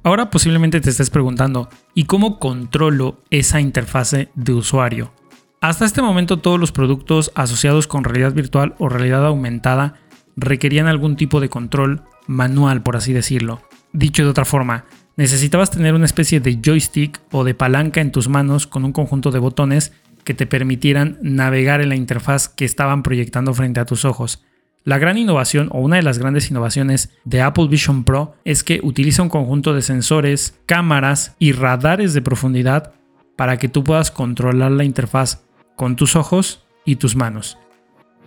Ahora 0.03 0.29
posiblemente 0.29 0.83
te 0.83 0.91
estés 0.91 1.09
preguntando, 1.09 1.71
¿y 1.95 2.05
cómo 2.05 2.39
controlo 2.39 3.23
esa 3.31 3.63
interfase 3.63 4.29
de 4.35 4.53
usuario? 4.53 5.15
Hasta 5.63 5.87
este 5.87 6.03
momento 6.03 6.41
todos 6.41 6.61
los 6.61 6.73
productos 6.73 7.33
asociados 7.35 7.87
con 7.87 8.05
realidad 8.05 8.35
virtual 8.35 8.75
o 8.79 8.91
realidad 8.91 9.25
aumentada 9.25 9.95
requerían 10.37 10.89
algún 10.89 11.17
tipo 11.17 11.41
de 11.41 11.49
control 11.49 12.03
manual, 12.27 12.83
por 12.83 12.99
así 12.99 13.15
decirlo. 13.15 13.63
Dicho 13.95 14.25
de 14.25 14.31
otra 14.31 14.45
forma, 14.45 14.87
necesitabas 15.17 15.71
tener 15.71 15.95
una 15.95 16.05
especie 16.05 16.41
de 16.41 16.59
joystick 16.61 17.21
o 17.31 17.45
de 17.45 17.55
palanca 17.55 18.01
en 18.01 18.11
tus 18.11 18.29
manos 18.29 18.67
con 18.67 18.85
un 18.85 18.91
conjunto 18.91 19.31
de 19.31 19.39
botones 19.39 19.93
que 20.25 20.35
te 20.35 20.49
permitieran 20.49 21.17
navegar 21.23 21.81
en 21.81 21.91
la 21.91 21.95
interfaz 21.95 22.49
que 22.49 22.65
estaban 22.65 23.05
proyectando 23.05 23.55
frente 23.55 23.79
a 23.79 23.85
tus 23.85 24.05
ojos. 24.05 24.43
La 24.83 24.99
gran 24.99 25.17
innovación 25.17 25.69
o 25.71 25.79
una 25.79 25.95
de 25.95 26.03
las 26.03 26.19
grandes 26.19 26.51
innovaciones 26.51 27.11
de 27.25 27.41
Apple 27.41 27.69
Vision 27.69 28.03
Pro 28.03 28.35
es 28.45 28.65
que 28.65 28.81
utiliza 28.83 29.23
un 29.23 29.29
conjunto 29.29 29.75
de 29.75 29.83
sensores, 29.83 30.59
cámaras 30.67 31.37
y 31.39 31.53
radares 31.53 32.15
de 32.15 32.23
profundidad 32.23 32.95
para 33.37 33.59
que 33.59 33.69
tú 33.69 33.85
puedas 33.85 34.11
controlar 34.11 34.73
la 34.73 34.83
interfaz 34.83 35.45
con 35.77 35.95
tus 35.95 36.17
ojos 36.17 36.65
y 36.85 36.97
tus 36.97 37.15
manos. 37.15 37.59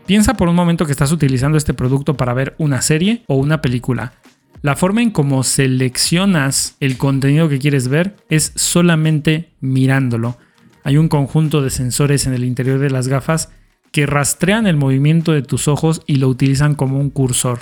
Piensa 0.05 0.35
por 0.35 0.47
un 0.47 0.55
momento 0.55 0.85
que 0.85 0.93
estás 0.93 1.11
utilizando 1.11 1.57
este 1.57 1.73
producto 1.73 2.15
para 2.15 2.33
ver 2.33 2.55
una 2.57 2.81
serie 2.81 3.23
o 3.27 3.35
una 3.35 3.61
película 3.61 4.13
La 4.61 4.75
forma 4.75 5.01
en 5.01 5.11
cómo 5.11 5.43
seleccionas 5.43 6.75
el 6.79 6.97
contenido 6.97 7.47
que 7.47 7.59
quieres 7.59 7.87
ver 7.87 8.15
es 8.29 8.53
solamente 8.55 9.51
mirándolo. 9.59 10.37
Hay 10.83 10.97
un 10.97 11.09
conjunto 11.09 11.61
de 11.61 11.69
sensores 11.69 12.25
en 12.25 12.33
el 12.33 12.43
interior 12.43 12.79
de 12.79 12.89
las 12.89 13.07
gafas 13.07 13.49
que 13.91 14.05
rastrean 14.05 14.67
el 14.67 14.75
movimiento 14.75 15.31
de 15.31 15.43
tus 15.43 15.67
ojos 15.67 16.01
y 16.07 16.15
lo 16.15 16.27
utilizan 16.27 16.75
como 16.75 16.99
un 16.99 17.09
cursor. 17.09 17.59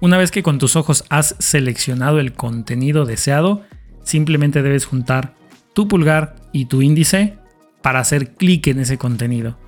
Una 0.00 0.16
vez 0.16 0.30
que 0.30 0.42
con 0.42 0.58
tus 0.58 0.76
ojos 0.76 1.04
has 1.10 1.36
seleccionado 1.38 2.18
el 2.18 2.32
contenido 2.32 3.04
deseado, 3.04 3.62
simplemente 4.02 4.62
debes 4.62 4.86
juntar 4.86 5.34
tu 5.74 5.86
pulgar 5.86 6.36
y 6.52 6.66
tu 6.66 6.82
índice 6.82 7.36
para 7.82 8.00
hacer 8.00 8.34
clic 8.34 8.66
en 8.68 8.80
ese 8.80 8.96
contenido. 8.96 9.58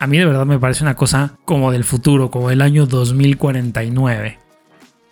A 0.00 0.06
mí 0.06 0.18
de 0.18 0.24
verdad 0.24 0.46
me 0.46 0.58
parece 0.58 0.84
una 0.84 0.96
cosa 0.96 1.36
como 1.44 1.70
del 1.70 1.84
futuro, 1.84 2.30
como 2.30 2.50
el 2.50 2.62
año 2.62 2.86
2049. 2.86 4.47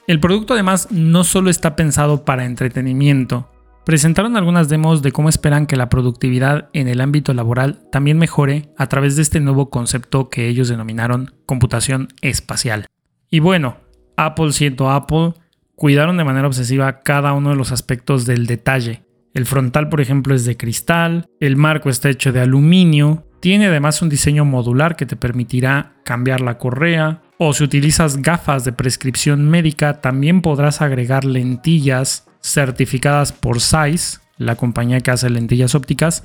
El 0.07 0.21
producto 0.21 0.55
además 0.55 0.89
no 0.93 1.25
solo 1.25 1.51
está 1.51 1.75
pensado 1.75 2.25
para 2.25 2.45
entretenimiento. 2.45 3.51
Presentaron 3.85 4.37
algunas 4.37 4.69
demos 4.69 5.03
de 5.03 5.11
cómo 5.11 5.29
esperan 5.29 5.67
que 5.67 5.77
la 5.77 5.89
productividad 5.89 6.69
en 6.73 6.87
el 6.87 7.01
ámbito 7.01 7.35
laboral 7.35 7.89
también 7.91 8.17
mejore 8.17 8.73
a 8.77 8.87
través 8.87 9.17
de 9.17 9.23
este 9.23 9.41
nuevo 9.41 9.69
concepto 9.69 10.29
que 10.29 10.49
ellos 10.49 10.69
denominaron 10.69 11.35
computación 11.45 12.09
espacial. 12.21 12.87
Y 13.31 13.41
bueno, 13.41 13.79
Apple 14.17 14.53
siendo 14.53 14.91
Apple, 14.91 15.35
cuidaron 15.75 16.17
de 16.17 16.25
manera 16.25 16.47
obsesiva 16.47 17.03
cada 17.03 17.33
uno 17.33 17.51
de 17.51 17.57
los 17.57 17.73
aspectos 17.73 18.27
del 18.27 18.47
detalle. 18.47 19.03
El 19.35 19.45
frontal, 19.45 19.89
por 19.89 20.01
ejemplo, 20.01 20.35
es 20.35 20.45
de 20.45 20.57
cristal, 20.57 21.27
el 21.41 21.57
marco 21.57 21.91
está 21.91 22.09
hecho 22.11 22.33
de 22.33 22.41
aluminio, 22.41 23.27
tiene 23.41 23.67
además 23.67 24.01
un 24.03 24.09
diseño 24.09 24.45
modular 24.45 24.97
que 24.97 25.07
te 25.07 25.17
permitirá 25.17 25.97
cambiar 26.05 26.41
la 26.41 26.59
correa, 26.59 27.23
o 27.39 27.53
si 27.53 27.65
utilizas 27.65 28.23
gafas 28.23 28.65
de 28.65 28.73
prescripción 28.73 29.49
médica, 29.49 30.01
también 30.01 30.43
podrás 30.43 30.81
agregar 30.81 31.25
lentillas 31.25 32.27
certificadas 32.41 33.33
por 33.33 33.61
Zeiss, 33.61 34.21
la 34.39 34.57
compañía 34.57 35.01
que 35.01 35.11
hace 35.11 35.29
lentillas 35.31 35.75
ópticas, 35.75 36.25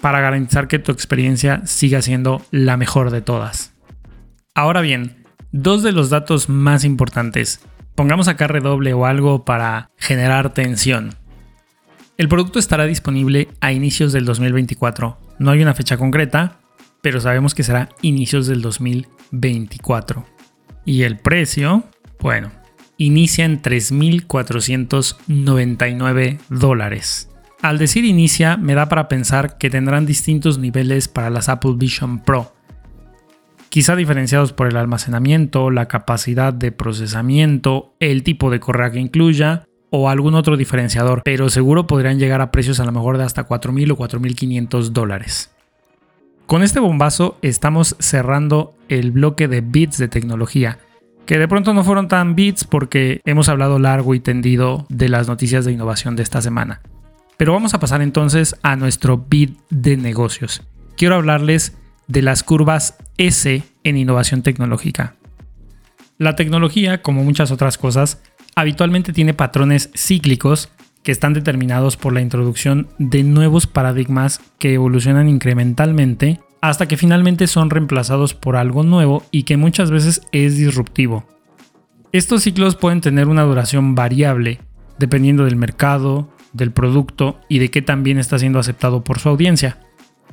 para 0.00 0.20
garantizar 0.20 0.68
que 0.68 0.78
tu 0.78 0.92
experiencia 0.92 1.62
siga 1.64 2.02
siendo 2.02 2.42
la 2.50 2.76
mejor 2.76 3.10
de 3.10 3.22
todas. 3.22 3.72
Ahora 4.54 4.82
bien, 4.82 5.24
dos 5.50 5.82
de 5.82 5.92
los 5.92 6.10
datos 6.10 6.48
más 6.48 6.84
importantes. 6.84 7.60
Pongamos 7.94 8.28
acá 8.28 8.46
redoble 8.46 8.92
o 8.92 9.06
algo 9.06 9.44
para 9.44 9.90
generar 9.96 10.52
tensión. 10.52 11.14
El 12.16 12.28
producto 12.28 12.58
estará 12.58 12.84
disponible 12.84 13.48
a 13.60 13.72
inicios 13.72 14.12
del 14.12 14.24
2024. 14.24 15.18
No 15.38 15.50
hay 15.50 15.62
una 15.62 15.74
fecha 15.74 15.96
concreta, 15.96 16.60
pero 17.02 17.20
sabemos 17.20 17.54
que 17.54 17.62
será 17.62 17.88
inicios 18.02 18.46
del 18.46 18.62
2024. 18.62 20.33
Y 20.84 21.02
el 21.02 21.18
precio, 21.18 21.82
bueno, 22.20 22.52
inicia 22.96 23.44
en 23.44 23.60
3.499 23.62 26.38
dólares. 26.48 27.28
Al 27.62 27.78
decir 27.78 28.04
inicia, 28.04 28.56
me 28.58 28.74
da 28.74 28.90
para 28.90 29.08
pensar 29.08 29.56
que 29.56 29.70
tendrán 29.70 30.04
distintos 30.04 30.58
niveles 30.58 31.08
para 31.08 31.30
las 31.30 31.48
Apple 31.48 31.76
Vision 31.76 32.22
Pro. 32.22 32.52
Quizá 33.70 33.96
diferenciados 33.96 34.52
por 34.52 34.66
el 34.68 34.76
almacenamiento, 34.76 35.70
la 35.70 35.88
capacidad 35.88 36.52
de 36.52 36.72
procesamiento, 36.72 37.94
el 38.00 38.22
tipo 38.22 38.50
de 38.50 38.60
correa 38.60 38.92
que 38.92 39.00
incluya 39.00 39.64
o 39.90 40.10
algún 40.10 40.34
otro 40.34 40.56
diferenciador, 40.56 41.22
pero 41.24 41.48
seguro 41.48 41.86
podrían 41.86 42.18
llegar 42.18 42.40
a 42.40 42.50
precios 42.50 42.80
a 42.80 42.84
lo 42.84 42.90
mejor 42.92 43.16
de 43.16 43.24
hasta 43.24 43.48
4.000 43.48 43.92
o 43.92 43.96
4.500 43.96 44.90
dólares. 44.90 45.53
Con 46.46 46.62
este 46.62 46.78
bombazo 46.78 47.38
estamos 47.40 47.96
cerrando 48.00 48.74
el 48.90 49.12
bloque 49.12 49.48
de 49.48 49.62
bits 49.62 49.96
de 49.96 50.08
tecnología, 50.08 50.78
que 51.24 51.38
de 51.38 51.48
pronto 51.48 51.72
no 51.72 51.84
fueron 51.84 52.06
tan 52.06 52.34
bits 52.34 52.64
porque 52.64 53.22
hemos 53.24 53.48
hablado 53.48 53.78
largo 53.78 54.14
y 54.14 54.20
tendido 54.20 54.84
de 54.90 55.08
las 55.08 55.26
noticias 55.26 55.64
de 55.64 55.72
innovación 55.72 56.16
de 56.16 56.22
esta 56.22 56.42
semana. 56.42 56.82
Pero 57.38 57.54
vamos 57.54 57.72
a 57.72 57.80
pasar 57.80 58.02
entonces 58.02 58.56
a 58.62 58.76
nuestro 58.76 59.16
bit 59.16 59.58
de 59.70 59.96
negocios. 59.96 60.62
Quiero 60.98 61.14
hablarles 61.14 61.78
de 62.08 62.20
las 62.20 62.42
curvas 62.42 62.98
S 63.16 63.62
en 63.82 63.96
innovación 63.96 64.42
tecnológica. 64.42 65.16
La 66.18 66.36
tecnología, 66.36 67.00
como 67.00 67.24
muchas 67.24 67.52
otras 67.52 67.78
cosas, 67.78 68.22
habitualmente 68.54 69.14
tiene 69.14 69.32
patrones 69.32 69.90
cíclicos 69.96 70.68
que 71.04 71.12
están 71.12 71.34
determinados 71.34 71.96
por 71.96 72.12
la 72.12 72.22
introducción 72.22 72.88
de 72.98 73.22
nuevos 73.22 73.68
paradigmas 73.68 74.40
que 74.58 74.74
evolucionan 74.74 75.28
incrementalmente 75.28 76.40
hasta 76.60 76.88
que 76.88 76.96
finalmente 76.96 77.46
son 77.46 77.68
reemplazados 77.70 78.32
por 78.34 78.56
algo 78.56 78.82
nuevo 78.82 79.22
y 79.30 79.42
que 79.42 79.58
muchas 79.58 79.90
veces 79.90 80.22
es 80.32 80.56
disruptivo. 80.56 81.24
Estos 82.10 82.42
ciclos 82.42 82.74
pueden 82.74 83.02
tener 83.02 83.28
una 83.28 83.42
duración 83.42 83.94
variable, 83.94 84.60
dependiendo 84.98 85.44
del 85.44 85.56
mercado, 85.56 86.30
del 86.54 86.72
producto 86.72 87.38
y 87.50 87.58
de 87.58 87.70
qué 87.70 87.82
también 87.82 88.18
está 88.18 88.38
siendo 88.38 88.58
aceptado 88.58 89.04
por 89.04 89.18
su 89.18 89.28
audiencia. 89.28 89.78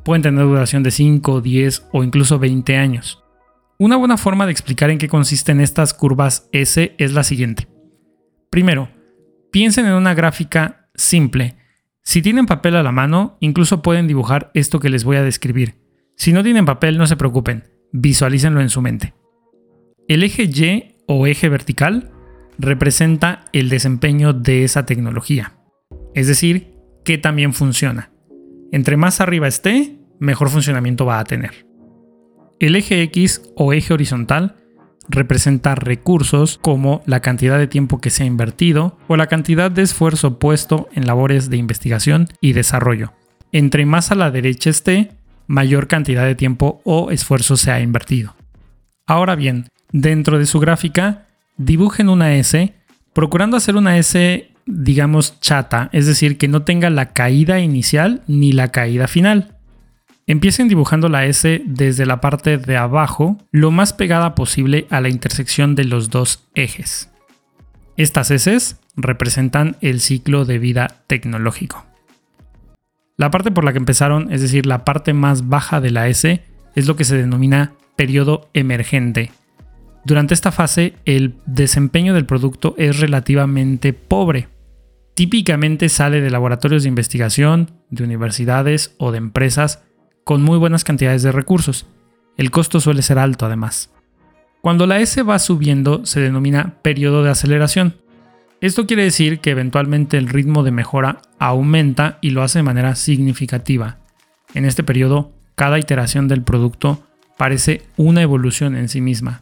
Pueden 0.04 0.22
tener 0.22 0.46
duración 0.46 0.84
de 0.84 0.92
5, 0.92 1.42
10 1.42 1.88
o 1.92 2.04
incluso 2.04 2.40
20 2.40 2.78
años. 2.78 3.22
Una 3.78 3.98
buena 3.98 4.16
forma 4.16 4.46
de 4.46 4.54
explicar 4.54 4.90
en 4.90 5.00
qué 5.00 5.10
consisten 5.10 5.60
estas 5.60 5.94
curvas 5.94 6.48
S 6.54 6.96
es 6.98 7.14
la 7.14 7.24
siguiente. 7.24 7.68
Primero, 8.50 8.90
Piensen 9.52 9.86
en 9.86 9.94
una 9.94 10.14
gráfica 10.14 10.90
simple. 10.96 11.56
Si 12.04 12.22
tienen 12.22 12.46
papel 12.46 12.76
a 12.76 12.84
la 12.84 12.92
mano, 12.92 13.38
incluso 13.42 13.82
pueden 13.82 14.08
dibujar 14.08 14.50
esto 14.54 14.80
que 14.80 14.90
les 14.90 15.04
voy 15.04 15.18
a 15.18 15.24
describir. 15.24 15.76
Si 16.16 16.32
no 16.32 16.42
tienen 16.44 16.66
papel, 16.66 16.98
no 16.98 17.06
se 17.06 17.18
preocupen, 17.18 17.66
visualícenlo 17.92 18.62
en 18.62 18.70
su 18.70 18.82
mente. 18.82 19.14
El 20.08 20.24
eje 20.24 20.44
Y 20.44 20.96
o 21.08 21.28
eje 21.28 21.50
vertical 21.50 22.12
representa 22.58 23.46
el 23.54 23.70
desempeño 23.70 24.34
de 24.34 24.64
esa 24.64 24.86
tecnología, 24.86 25.54
es 26.14 26.28
decir, 26.28 26.76
que 27.04 27.18
también 27.18 27.54
funciona. 27.54 28.12
Entre 28.72 28.98
más 28.98 29.20
arriba 29.20 29.48
esté, 29.48 29.98
mejor 30.20 30.50
funcionamiento 30.50 31.06
va 31.06 31.20
a 31.20 31.24
tener. 31.26 31.66
El 32.60 32.76
eje 32.76 33.02
X 33.04 33.42
o 33.56 33.74
eje 33.74 33.94
horizontal 33.94 34.56
representa 35.12 35.76
recursos 35.76 36.60
como 36.62 37.04
la 37.06 37.20
cantidad 37.20 37.60
de 37.60 37.68
tiempo 37.68 38.00
que 38.00 38.10
se 38.10 38.24
ha 38.24 38.26
invertido 38.26 38.98
o 39.08 39.18
la 39.18 39.28
cantidad 39.28 39.70
de 39.70 39.84
esfuerzo 39.84 40.40
puesto 40.40 40.90
en 40.94 41.06
labores 41.06 41.50
de 41.50 41.58
investigación 41.58 42.28
y 42.40 42.54
desarrollo. 42.54 43.14
Entre 43.52 43.86
más 43.86 44.12
a 44.12 44.16
la 44.16 44.32
derecha 44.32 44.70
esté, 44.70 45.12
mayor 45.48 45.88
cantidad 45.88 46.26
de 46.26 46.36
tiempo 46.36 46.82
o 46.86 47.12
esfuerzo 47.12 47.58
se 47.58 47.72
ha 47.72 47.82
invertido. 47.82 48.36
Ahora 49.06 49.36
bien, 49.36 49.68
dentro 49.92 50.40
de 50.40 50.46
su 50.46 50.60
gráfica, 50.60 51.28
dibujen 51.58 52.10
una 52.10 52.36
S, 52.36 52.74
procurando 53.14 53.58
hacer 53.58 53.76
una 53.76 53.98
S, 53.98 54.50
digamos, 54.66 55.40
chata, 55.42 55.90
es 55.92 56.06
decir, 56.06 56.38
que 56.38 56.48
no 56.48 56.64
tenga 56.64 56.90
la 56.90 57.14
caída 57.14 57.60
inicial 57.60 58.24
ni 58.28 58.54
la 58.54 58.70
caída 58.70 59.08
final. 59.08 59.58
Empiecen 60.28 60.68
dibujando 60.68 61.10
la 61.10 61.26
S 61.26 61.62
desde 61.66 62.06
la 62.06 62.22
parte 62.22 62.58
de 62.58 62.78
abajo 62.78 63.38
lo 63.52 63.72
más 63.72 63.94
pegada 63.94 64.36
posible 64.36 64.88
a 64.90 65.02
la 65.02 65.10
intersección 65.10 65.76
de 65.76 65.86
los 65.86 66.10
dos 66.10 66.48
ejes. 66.54 67.10
Estas 67.98 68.32
S 68.32 68.76
representan 68.96 69.78
el 69.82 70.00
ciclo 70.00 70.46
de 70.46 70.60
vida 70.60 71.04
tecnológico. 71.08 71.86
La 73.18 73.30
parte 73.30 73.52
por 73.52 73.64
la 73.64 73.72
que 73.72 73.80
empezaron, 73.80 74.32
es 74.32 74.42
decir, 74.42 74.66
la 74.66 74.86
parte 74.86 75.14
más 75.14 75.50
baja 75.50 75.82
de 75.82 75.92
la 75.92 76.08
S, 76.08 76.44
es 76.76 76.88
lo 76.88 76.96
que 76.96 77.04
se 77.04 77.18
denomina 77.18 77.74
periodo 77.96 78.50
emergente. 78.54 79.32
Durante 80.06 80.34
esta 80.34 80.52
fase, 80.52 80.96
el 81.06 81.36
desempeño 81.46 82.14
del 82.14 82.26
producto 82.26 82.74
es 82.78 83.00
relativamente 83.00 83.94
pobre. 83.94 84.48
Típicamente 85.14 85.90
sale 85.90 86.22
de 86.22 86.32
laboratorios 86.32 86.84
de 86.84 86.90
investigación, 86.90 87.70
de 87.90 88.04
universidades 88.04 88.96
o 88.98 89.12
de 89.12 89.20
empresas 89.20 89.84
con 90.24 90.42
muy 90.42 90.58
buenas 90.58 90.84
cantidades 90.84 91.24
de 91.24 91.32
recursos. 91.32 91.86
El 92.38 92.52
costo 92.52 92.80
suele 92.80 93.02
ser 93.02 93.20
alto 93.20 93.46
además. 93.46 93.90
Cuando 94.62 94.86
la 94.86 95.00
S 95.00 95.22
va 95.24 95.40
subiendo 95.40 96.06
se 96.06 96.20
denomina 96.20 96.76
periodo 96.82 97.24
de 97.24 97.32
aceleración. 97.32 97.96
Esto 98.62 98.86
quiere 98.86 99.04
decir 99.04 99.40
que 99.40 99.50
eventualmente 99.50 100.18
el 100.18 100.30
ritmo 100.30 100.64
de 100.64 100.72
mejora 100.72 101.22
aumenta 101.40 102.20
y 102.22 102.30
lo 102.30 102.44
hace 102.44 102.60
de 102.60 102.64
manera 102.64 102.96
significativa. 102.96 103.98
En 104.54 104.66
este 104.66 104.84
periodo, 104.84 105.32
cada 105.56 105.80
iteración 105.80 106.28
del 106.28 106.44
producto 106.44 107.02
parece 107.38 107.82
una 107.98 108.22
evolución 108.22 108.76
en 108.76 108.88
sí 108.88 109.02
misma. 109.02 109.42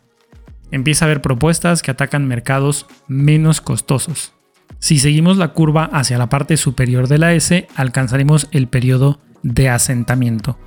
Empieza 0.72 1.04
a 1.04 1.08
haber 1.08 1.22
propuestas 1.22 1.82
que 1.82 1.92
atacan 1.92 2.28
mercados 2.28 2.86
menos 3.08 3.60
costosos. 3.60 4.32
Si 4.80 5.00
seguimos 5.00 5.36
la 5.36 5.50
curva 5.50 5.90
hacia 5.92 6.18
la 6.18 6.30
parte 6.30 6.56
superior 6.56 7.10
de 7.10 7.18
la 7.18 7.34
S, 7.34 7.68
alcanzaremos 7.76 8.48
el 8.52 8.68
periodo 8.68 9.20
de 9.44 9.68
asentamiento 9.68 10.58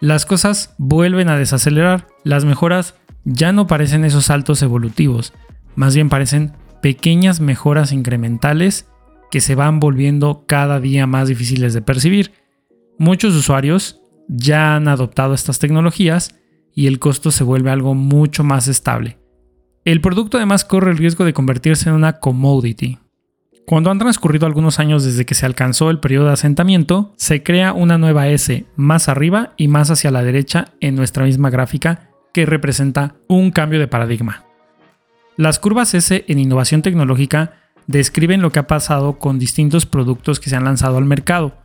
las 0.00 0.26
cosas 0.26 0.74
vuelven 0.78 1.28
a 1.28 1.36
desacelerar. 1.36 2.06
Las 2.24 2.44
mejoras 2.44 2.94
ya 3.24 3.52
no 3.52 3.66
parecen 3.66 4.04
esos 4.04 4.26
saltos 4.26 4.62
evolutivos, 4.62 5.32
más 5.74 5.94
bien 5.94 6.08
parecen 6.08 6.52
pequeñas 6.82 7.40
mejoras 7.40 7.92
incrementales 7.92 8.88
que 9.30 9.40
se 9.40 9.54
van 9.54 9.80
volviendo 9.80 10.44
cada 10.46 10.80
día 10.80 11.06
más 11.06 11.28
difíciles 11.28 11.74
de 11.74 11.82
percibir. 11.82 12.32
Muchos 12.98 13.34
usuarios 13.34 14.00
ya 14.28 14.76
han 14.76 14.88
adoptado 14.88 15.34
estas 15.34 15.58
tecnologías 15.58 16.34
y 16.74 16.86
el 16.86 16.98
costo 16.98 17.30
se 17.30 17.44
vuelve 17.44 17.70
algo 17.70 17.94
mucho 17.94 18.44
más 18.44 18.68
estable. 18.68 19.18
El 19.84 20.00
producto 20.00 20.36
además 20.36 20.64
corre 20.64 20.90
el 20.90 20.98
riesgo 20.98 21.24
de 21.24 21.32
convertirse 21.32 21.88
en 21.88 21.94
una 21.94 22.20
commodity, 22.20 22.98
Cuando 23.68 23.90
han 23.90 23.98
transcurrido 23.98 24.46
algunos 24.46 24.78
años 24.78 25.04
desde 25.04 25.26
que 25.26 25.34
se 25.34 25.44
alcanzó 25.44 25.90
el 25.90 26.00
periodo 26.00 26.28
de 26.28 26.32
asentamiento, 26.32 27.12
se 27.18 27.42
crea 27.42 27.74
una 27.74 27.98
nueva 27.98 28.26
S 28.28 28.64
más 28.76 29.10
arriba 29.10 29.52
y 29.58 29.68
más 29.68 29.90
hacia 29.90 30.10
la 30.10 30.22
derecha 30.22 30.68
en 30.80 30.94
nuestra 30.94 31.26
misma 31.26 31.50
gráfica 31.50 32.08
que 32.32 32.46
representa 32.46 33.16
un 33.28 33.50
cambio 33.50 33.78
de 33.78 33.86
paradigma. 33.86 34.44
Las 35.36 35.58
curvas 35.58 35.92
S 35.92 36.24
en 36.26 36.38
innovación 36.38 36.80
tecnológica 36.80 37.56
describen 37.86 38.40
lo 38.40 38.52
que 38.52 38.58
ha 38.58 38.66
pasado 38.66 39.18
con 39.18 39.38
distintos 39.38 39.84
productos 39.84 40.40
que 40.40 40.48
se 40.48 40.56
han 40.56 40.64
lanzado 40.64 40.96
al 40.96 41.04
mercado. 41.04 41.58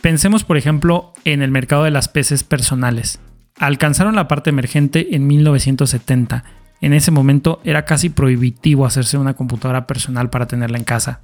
Pensemos 0.00 0.42
por 0.42 0.56
ejemplo 0.56 1.12
en 1.24 1.40
el 1.40 1.52
mercado 1.52 1.84
de 1.84 1.92
las 1.92 2.08
PCs 2.08 2.42
personales. 2.42 3.20
Alcanzaron 3.60 4.16
la 4.16 4.26
parte 4.26 4.50
emergente 4.50 5.14
en 5.14 5.28
1970. 5.28 6.42
En 6.80 6.92
ese 6.94 7.12
momento 7.12 7.60
era 7.62 7.84
casi 7.84 8.08
prohibitivo 8.08 8.86
hacerse 8.86 9.18
una 9.18 9.34
computadora 9.34 9.86
personal 9.86 10.30
para 10.30 10.48
tenerla 10.48 10.78
en 10.78 10.84
casa. 10.84 11.20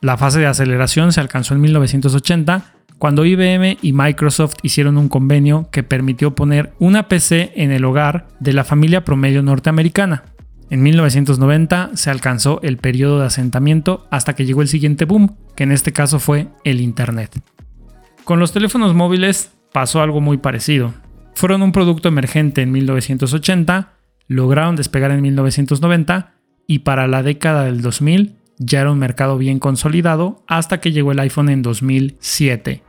La 0.00 0.16
fase 0.16 0.40
de 0.40 0.46
aceleración 0.46 1.12
se 1.12 1.20
alcanzó 1.20 1.54
en 1.54 1.62
1980 1.62 2.74
cuando 2.98 3.24
IBM 3.24 3.78
y 3.82 3.92
Microsoft 3.92 4.54
hicieron 4.62 4.98
un 4.98 5.08
convenio 5.08 5.68
que 5.70 5.82
permitió 5.82 6.34
poner 6.34 6.72
una 6.78 7.08
PC 7.08 7.52
en 7.56 7.70
el 7.70 7.84
hogar 7.84 8.28
de 8.40 8.52
la 8.52 8.64
familia 8.64 9.04
promedio 9.04 9.42
norteamericana. 9.42 10.24
En 10.68 10.82
1990 10.82 11.90
se 11.94 12.10
alcanzó 12.10 12.60
el 12.62 12.78
periodo 12.78 13.20
de 13.20 13.26
asentamiento 13.26 14.06
hasta 14.10 14.34
que 14.34 14.44
llegó 14.44 14.62
el 14.62 14.68
siguiente 14.68 15.04
boom, 15.04 15.36
que 15.54 15.64
en 15.64 15.72
este 15.72 15.92
caso 15.92 16.18
fue 16.18 16.48
el 16.64 16.80
Internet. 16.80 17.40
Con 18.24 18.40
los 18.40 18.52
teléfonos 18.52 18.94
móviles 18.94 19.52
pasó 19.72 20.02
algo 20.02 20.20
muy 20.20 20.38
parecido. 20.38 20.92
Fueron 21.34 21.62
un 21.62 21.72
producto 21.72 22.08
emergente 22.08 22.62
en 22.62 22.72
1980, 22.72 23.92
lograron 24.26 24.74
despegar 24.74 25.10
en 25.10 25.22
1990 25.22 26.34
y 26.66 26.80
para 26.80 27.06
la 27.06 27.22
década 27.22 27.64
del 27.64 27.82
2000 27.82 28.36
ya 28.58 28.80
era 28.80 28.90
un 28.90 28.98
mercado 28.98 29.38
bien 29.38 29.58
consolidado 29.58 30.42
hasta 30.46 30.80
que 30.80 30.92
llegó 30.92 31.12
el 31.12 31.20
iPhone 31.20 31.48
en 31.48 31.62
2007. 31.62 32.82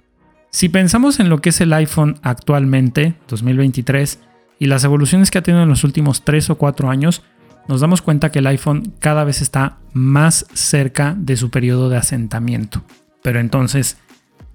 Si 0.50 0.70
pensamos 0.70 1.20
en 1.20 1.30
lo 1.30 1.42
que 1.42 1.50
es 1.50 1.62
el 1.62 1.74
iPhone 1.74 2.20
actualmente, 2.24 3.16
2023, 3.28 4.20
y 4.60 4.66
las 4.68 4.84
evoluciones 4.84 5.30
que 5.30 5.38
ha 5.38 5.44
tenido 5.44 5.64
en 5.64 5.70
los 5.70 5.84
últimos 5.84 6.24
3 6.24 6.50
o 6.52 6.58
4 6.58 6.90
años, 6.90 7.24
nos 7.68 7.82
damos 7.82 8.02
cuenta 8.02 8.32
que 8.32 8.40
el 8.40 8.48
iPhone 8.48 8.94
cada 9.00 9.24
vez 9.24 9.42
está 9.42 9.78
más 9.94 10.46
cerca 10.54 11.16
de 11.18 11.36
su 11.38 11.50
periodo 11.50 11.90
de 11.90 11.98
asentamiento. 11.98 12.84
Pero 13.22 13.40
entonces, 13.40 13.98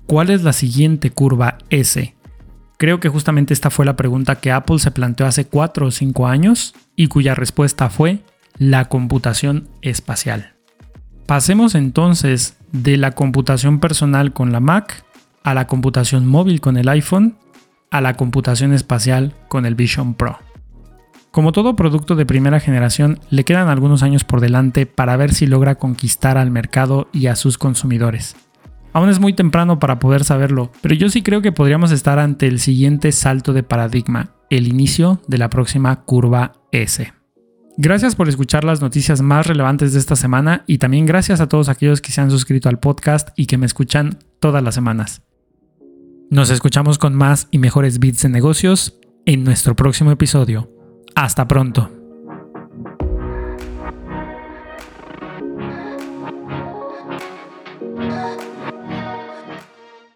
¿cuál 0.07 0.31
es 0.31 0.43
la 0.43 0.53
siguiente 0.53 1.11
curva 1.11 1.59
S? 1.71 2.15
Creo 2.79 2.99
que 3.01 3.11
justamente 3.11 3.55
esta 3.55 3.71
fue 3.71 3.85
la 3.85 3.97
pregunta 3.97 4.37
que 4.37 4.51
Apple 4.51 4.79
se 4.79 4.91
planteó 4.91 5.27
hace 5.27 5.47
4 5.47 5.87
o 5.87 5.91
5 5.91 6.27
años 6.27 6.75
y 6.97 7.07
cuya 7.09 7.35
respuesta 7.35 7.91
fue 7.91 8.21
la 8.59 8.87
computación 8.87 9.69
espacial. 9.83 10.55
Pasemos 11.33 11.75
entonces 11.75 12.59
de 12.73 12.99
la 12.99 13.13
computación 13.13 13.81
personal 13.81 14.35
con 14.35 14.53
la 14.53 14.61
Mac 14.61 15.03
a 15.43 15.55
la 15.55 15.67
computación 15.67 16.27
móvil 16.27 16.61
con 16.61 16.77
el 16.77 16.91
iPhone 16.91 17.39
a 17.91 18.03
la 18.03 18.19
computación 18.19 18.75
espacial 18.75 19.33
con 19.49 19.65
el 19.65 19.75
Vision 19.75 20.13
Pro. 20.13 20.39
Como 21.31 21.53
todo 21.53 21.75
producto 21.75 22.17
de 22.17 22.27
primera 22.27 22.61
generación, 22.61 23.19
le 23.31 23.45
quedan 23.45 23.71
algunos 23.71 24.03
años 24.03 24.25
por 24.25 24.43
delante 24.43 24.85
para 24.85 25.17
ver 25.17 25.33
si 25.33 25.47
logra 25.47 25.77
conquistar 25.77 26.37
al 26.37 26.51
mercado 26.51 27.09
y 27.15 27.29
a 27.29 27.35
sus 27.35 27.57
consumidores. 27.57 28.37
Aún 28.93 29.09
es 29.09 29.19
muy 29.19 29.33
temprano 29.33 29.79
para 29.79 29.99
poder 30.01 30.25
saberlo, 30.25 30.71
pero 30.83 30.95
yo 30.95 31.09
sí 31.09 31.23
creo 31.23 31.41
que 31.41 31.51
podríamos 31.51 31.93
estar 31.93 32.19
ante 32.19 32.47
el 32.47 32.61
siguiente 32.61 33.11
salto 33.11 33.55
de 33.55 33.63
paradigma, 33.63 34.35
el 34.51 34.69
inicio 34.69 35.23
de 35.29 35.39
la 35.39 35.49
próxima 35.49 36.03
curva 36.03 36.53
S. 36.73 37.11
Gracias 37.79 38.15
por 38.15 38.29
escuchar 38.29 38.65
las 38.65 38.81
noticias 38.83 39.23
más 39.23 39.47
relevantes 39.47 39.93
de 39.93 39.99
esta 39.99 40.15
semana 40.15 40.65
y 40.67 40.79
también 40.79 41.07
gracias 41.07 41.41
a 41.41 41.49
todos 41.49 41.69
aquellos 41.69 42.01
que 42.01 42.13
se 42.13 42.21
han 42.21 42.31
suscrito 42.31 42.69
al 42.69 42.79
podcast 42.79 43.31
y 43.35 43.47
que 43.47 43.57
me 43.57 43.67
escuchan 43.67 44.19
todas 44.41 44.63
las 44.63 44.75
semanas. 44.75 45.23
Nos 46.31 46.51
escuchamos 46.51 46.99
con 46.99 47.15
más 47.15 47.49
y 47.51 47.59
mejores 47.59 47.99
bits 47.99 48.23
de 48.23 48.29
negocios 48.29 48.99
en 49.27 49.45
nuestro 49.45 49.77
próximo 49.77 50.11
episodio. 50.11 50.71
Hasta 51.15 51.47
pronto. 51.47 52.02